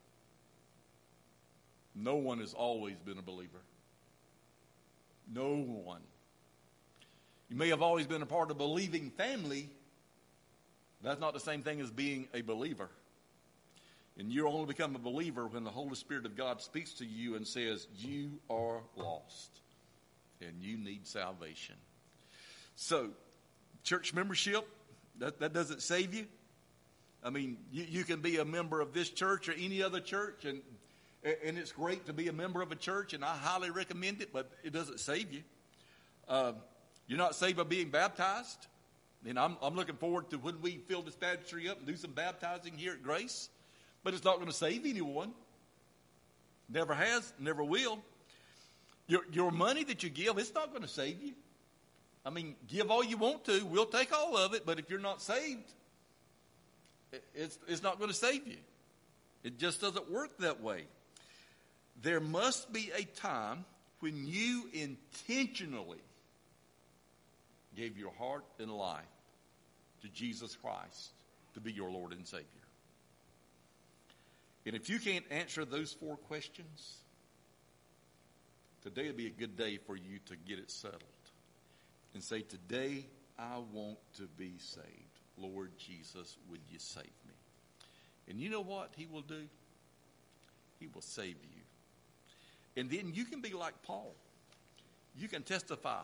No 1.94 2.16
one 2.16 2.40
has 2.40 2.54
always 2.54 2.96
been 2.96 3.18
a 3.18 3.22
believer. 3.22 3.60
No 5.30 5.54
one. 5.58 6.00
You 7.50 7.58
may 7.58 7.68
have 7.68 7.82
always 7.82 8.08
been 8.08 8.22
a 8.22 8.26
part 8.26 8.50
of 8.50 8.56
a 8.56 8.58
believing 8.58 9.10
family. 9.10 9.70
That's 11.04 11.20
not 11.20 11.34
the 11.34 11.42
same 11.42 11.62
thing 11.62 11.82
as 11.82 11.92
being 11.92 12.30
a 12.34 12.40
believer. 12.40 12.90
And 14.18 14.32
you 14.32 14.48
only 14.48 14.68
become 14.68 14.96
a 14.96 15.00
believer 15.00 15.46
when 15.46 15.66
the 15.66 15.72
Holy 15.72 15.96
Spirit 15.96 16.26
of 16.26 16.38
God 16.38 16.62
speaks 16.62 16.94
to 16.94 17.06
you 17.06 17.36
and 17.36 17.46
says, 17.46 17.86
You 17.98 18.40
are 18.50 18.80
lost 18.96 19.60
and 20.40 20.62
you 20.62 20.78
need 20.78 21.06
salvation. 21.06 21.76
So, 22.78 23.10
church 23.88 24.14
membership, 24.14 24.68
that, 25.20 25.40
that 25.40 25.54
doesn't 25.54 25.82
save 25.82 26.14
you. 26.14 26.26
I 27.24 27.30
mean, 27.30 27.58
you, 27.72 27.86
you 27.88 28.04
can 28.04 28.20
be 28.22 28.38
a 28.38 28.46
member 28.46 28.82
of 28.82 28.94
this 28.94 29.10
church 29.10 29.48
or 29.48 29.54
any 29.54 29.82
other 29.82 30.02
church, 30.02 30.46
and, 30.46 30.62
and 31.44 31.58
it's 31.58 31.72
great 31.72 32.06
to 32.06 32.14
be 32.14 32.28
a 32.28 32.34
member 32.34 32.62
of 32.62 32.72
a 32.72 32.76
church, 32.76 33.14
and 33.14 33.24
I 33.24 33.36
highly 33.36 33.72
recommend 33.72 34.22
it, 34.22 34.34
but 34.34 34.52
it 34.64 34.74
doesn't 34.74 35.00
save 35.00 35.32
you. 35.32 35.42
Uh, 36.28 36.52
you're 37.08 37.18
not 37.18 37.34
saved 37.34 37.58
by 37.58 37.64
being 37.64 37.90
baptized. 37.90 38.68
And 39.26 39.40
I'm, 39.40 39.58
I'm 39.62 39.76
looking 39.76 39.96
forward 39.96 40.30
to 40.30 40.38
when 40.38 40.62
we 40.62 40.78
fill 40.88 41.02
this 41.02 41.16
baptistry 41.16 41.70
up 41.70 41.80
and 41.80 41.88
do 41.88 41.96
some 41.96 42.12
baptizing 42.12 42.74
here 42.78 42.94
at 42.94 43.04
Grace, 43.04 43.50
but 44.04 44.14
it's 44.14 44.24
not 44.24 44.36
going 44.36 44.48
to 44.48 44.54
save 44.54 44.86
anyone. 44.86 45.32
Never 46.70 46.94
has, 46.94 47.34
never 47.40 47.64
will. 47.64 48.00
Your, 49.08 49.22
your 49.32 49.52
money 49.52 49.84
that 49.86 50.04
you 50.04 50.10
give, 50.10 50.38
it's 50.38 50.54
not 50.54 50.70
going 50.70 50.82
to 50.82 50.88
save 50.88 51.22
you. 51.22 51.34
I 52.28 52.30
mean, 52.30 52.56
give 52.68 52.92
all 52.92 53.06
you 53.06 53.16
want 53.16 53.46
to. 53.46 53.66
We'll 53.66 53.86
take 53.86 54.12
all 54.12 54.36
of 54.36 54.54
it. 54.54 54.66
But 54.66 54.80
if 54.80 54.90
you're 54.90 55.00
not 55.00 55.22
saved, 55.22 55.72
it's, 57.34 57.58
it's 57.70 57.82
not 57.82 58.00
going 58.00 58.10
to 58.12 58.16
save 58.16 58.46
you. 58.46 58.58
It 59.46 59.58
just 59.58 59.80
doesn't 59.80 60.12
work 60.12 60.38
that 60.40 60.62
way. 60.62 60.84
There 62.02 62.20
must 62.20 62.74
be 62.74 62.92
a 62.94 63.04
time 63.04 63.64
when 64.02 64.28
you 64.28 64.70
intentionally 64.74 66.02
gave 67.78 67.98
your 67.98 68.12
heart 68.20 68.44
and 68.60 68.70
life 68.74 69.06
to 70.02 70.10
Jesus 70.10 70.58
Christ 70.58 71.12
to 71.54 71.62
be 71.62 71.72
your 71.72 71.90
Lord 71.90 72.12
and 72.12 72.28
Savior. 72.28 72.46
And 74.66 74.76
if 74.76 74.90
you 74.90 75.00
can't 75.00 75.24
answer 75.32 75.64
those 75.64 75.94
four 75.94 76.18
questions, 76.18 76.98
today 78.84 79.08
would 79.08 79.16
be 79.16 79.28
a 79.28 79.30
good 79.30 79.56
day 79.56 79.78
for 79.78 79.96
you 79.96 80.20
to 80.26 80.36
get 80.46 80.60
it 80.60 80.70
settled 80.70 81.04
and 82.18 82.24
say, 82.24 82.42
Today 82.42 83.06
I 83.38 83.60
want 83.72 84.00
to 84.16 84.24
be 84.24 84.54
saved. 84.58 84.88
Lord 85.38 85.70
Jesus, 85.78 86.36
would 86.50 86.62
you 86.72 86.80
save 86.80 87.04
me? 87.04 87.36
And 88.28 88.40
you 88.40 88.50
know 88.50 88.62
what 88.62 88.92
he 88.98 89.06
will 89.06 89.22
do? 89.22 89.44
He 90.80 90.88
will 90.88 91.04
save 91.04 91.36
you. 91.44 91.62
And 92.76 92.90
then 92.90 93.12
you 93.14 93.24
can 93.24 93.42
be 93.42 93.54
like 93.54 93.84
Paul. 93.84 94.16
You 95.16 95.28
can 95.28 95.44
testify 95.44 96.02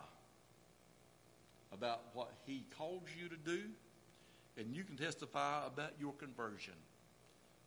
about 1.72 2.02
what 2.14 2.32
he 2.46 2.64
calls 2.78 3.02
you 3.20 3.28
to 3.30 3.38
do, 3.38 3.62
and 4.56 4.76
you 4.76 4.84
can 4.84 4.98
testify 4.98 5.66
about 5.66 5.94
your 6.00 6.14
conversion, 6.14 6.76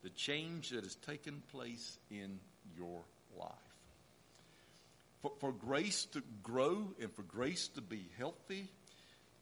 the 0.05 0.11
change 0.11 0.71
that 0.71 0.85
has 0.85 0.95
taken 0.95 1.43
place 1.51 1.99
in 2.13 2.39
your 2.79 3.03
life 3.37 3.66
for, 5.23 5.33
for 5.41 5.53
grace 5.53 6.07
to 6.07 6.23
grow 6.43 6.93
and 7.01 7.13
for 7.13 7.23
grace 7.23 7.69
to 7.69 7.81
be 7.81 8.07
healthy, 8.19 8.69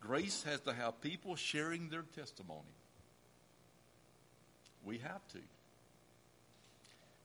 grace 0.00 0.42
has 0.44 0.60
to 0.60 0.72
have 0.72 1.00
people 1.00 1.37
sharing 1.37 1.88
their 1.88 2.04
testimony. 2.14 2.60
We 4.84 4.98
have 4.98 5.26
to. 5.28 5.38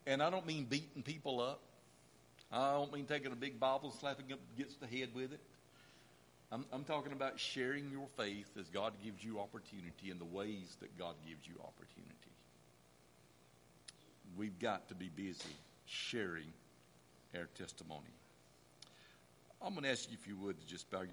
And 0.08 0.24
I 0.24 0.30
don't 0.30 0.46
mean 0.46 0.66
beating 0.66 1.04
people 1.04 1.42
up. 1.42 1.62
I 2.52 2.74
don't 2.74 2.92
mean 2.92 3.06
taking 3.06 3.32
a 3.32 3.36
big 3.36 3.60
Bible 3.60 3.92
and 3.92 4.00
slapping 4.00 4.32
up 4.34 4.40
against 4.56 4.80
the 4.80 4.88
head 4.88 5.10
with 5.14 5.34
it. 5.34 5.40
I'm, 6.52 6.66
I'm, 6.74 6.84
talking 6.84 7.12
about 7.12 7.40
sharing 7.40 7.92
your 7.92 8.08
faith 8.18 8.50
as 8.60 8.68
God 8.70 8.94
gives 9.04 9.24
you 9.24 9.40
opportunity 9.40 10.10
in 10.10 10.18
the 10.18 10.26
ways 10.26 10.76
that 10.80 10.98
God 10.98 11.14
gives 11.28 11.48
you 11.48 11.54
opportunity. 11.60 12.16
We've 14.36 14.58
got 14.58 14.88
to 14.90 14.96
be 14.96 15.10
busy 15.16 15.56
sharing 15.86 16.52
our 17.36 17.48
testimony. 17.56 18.19
I'm 19.62 19.74
going 19.74 19.84
to 19.84 19.90
ask 19.90 20.10
you 20.10 20.18
if 20.20 20.28
you 20.28 20.38
would 20.38 20.60
to 20.60 20.66
just 20.66 20.90
bow 20.90 21.00
your 21.00 21.08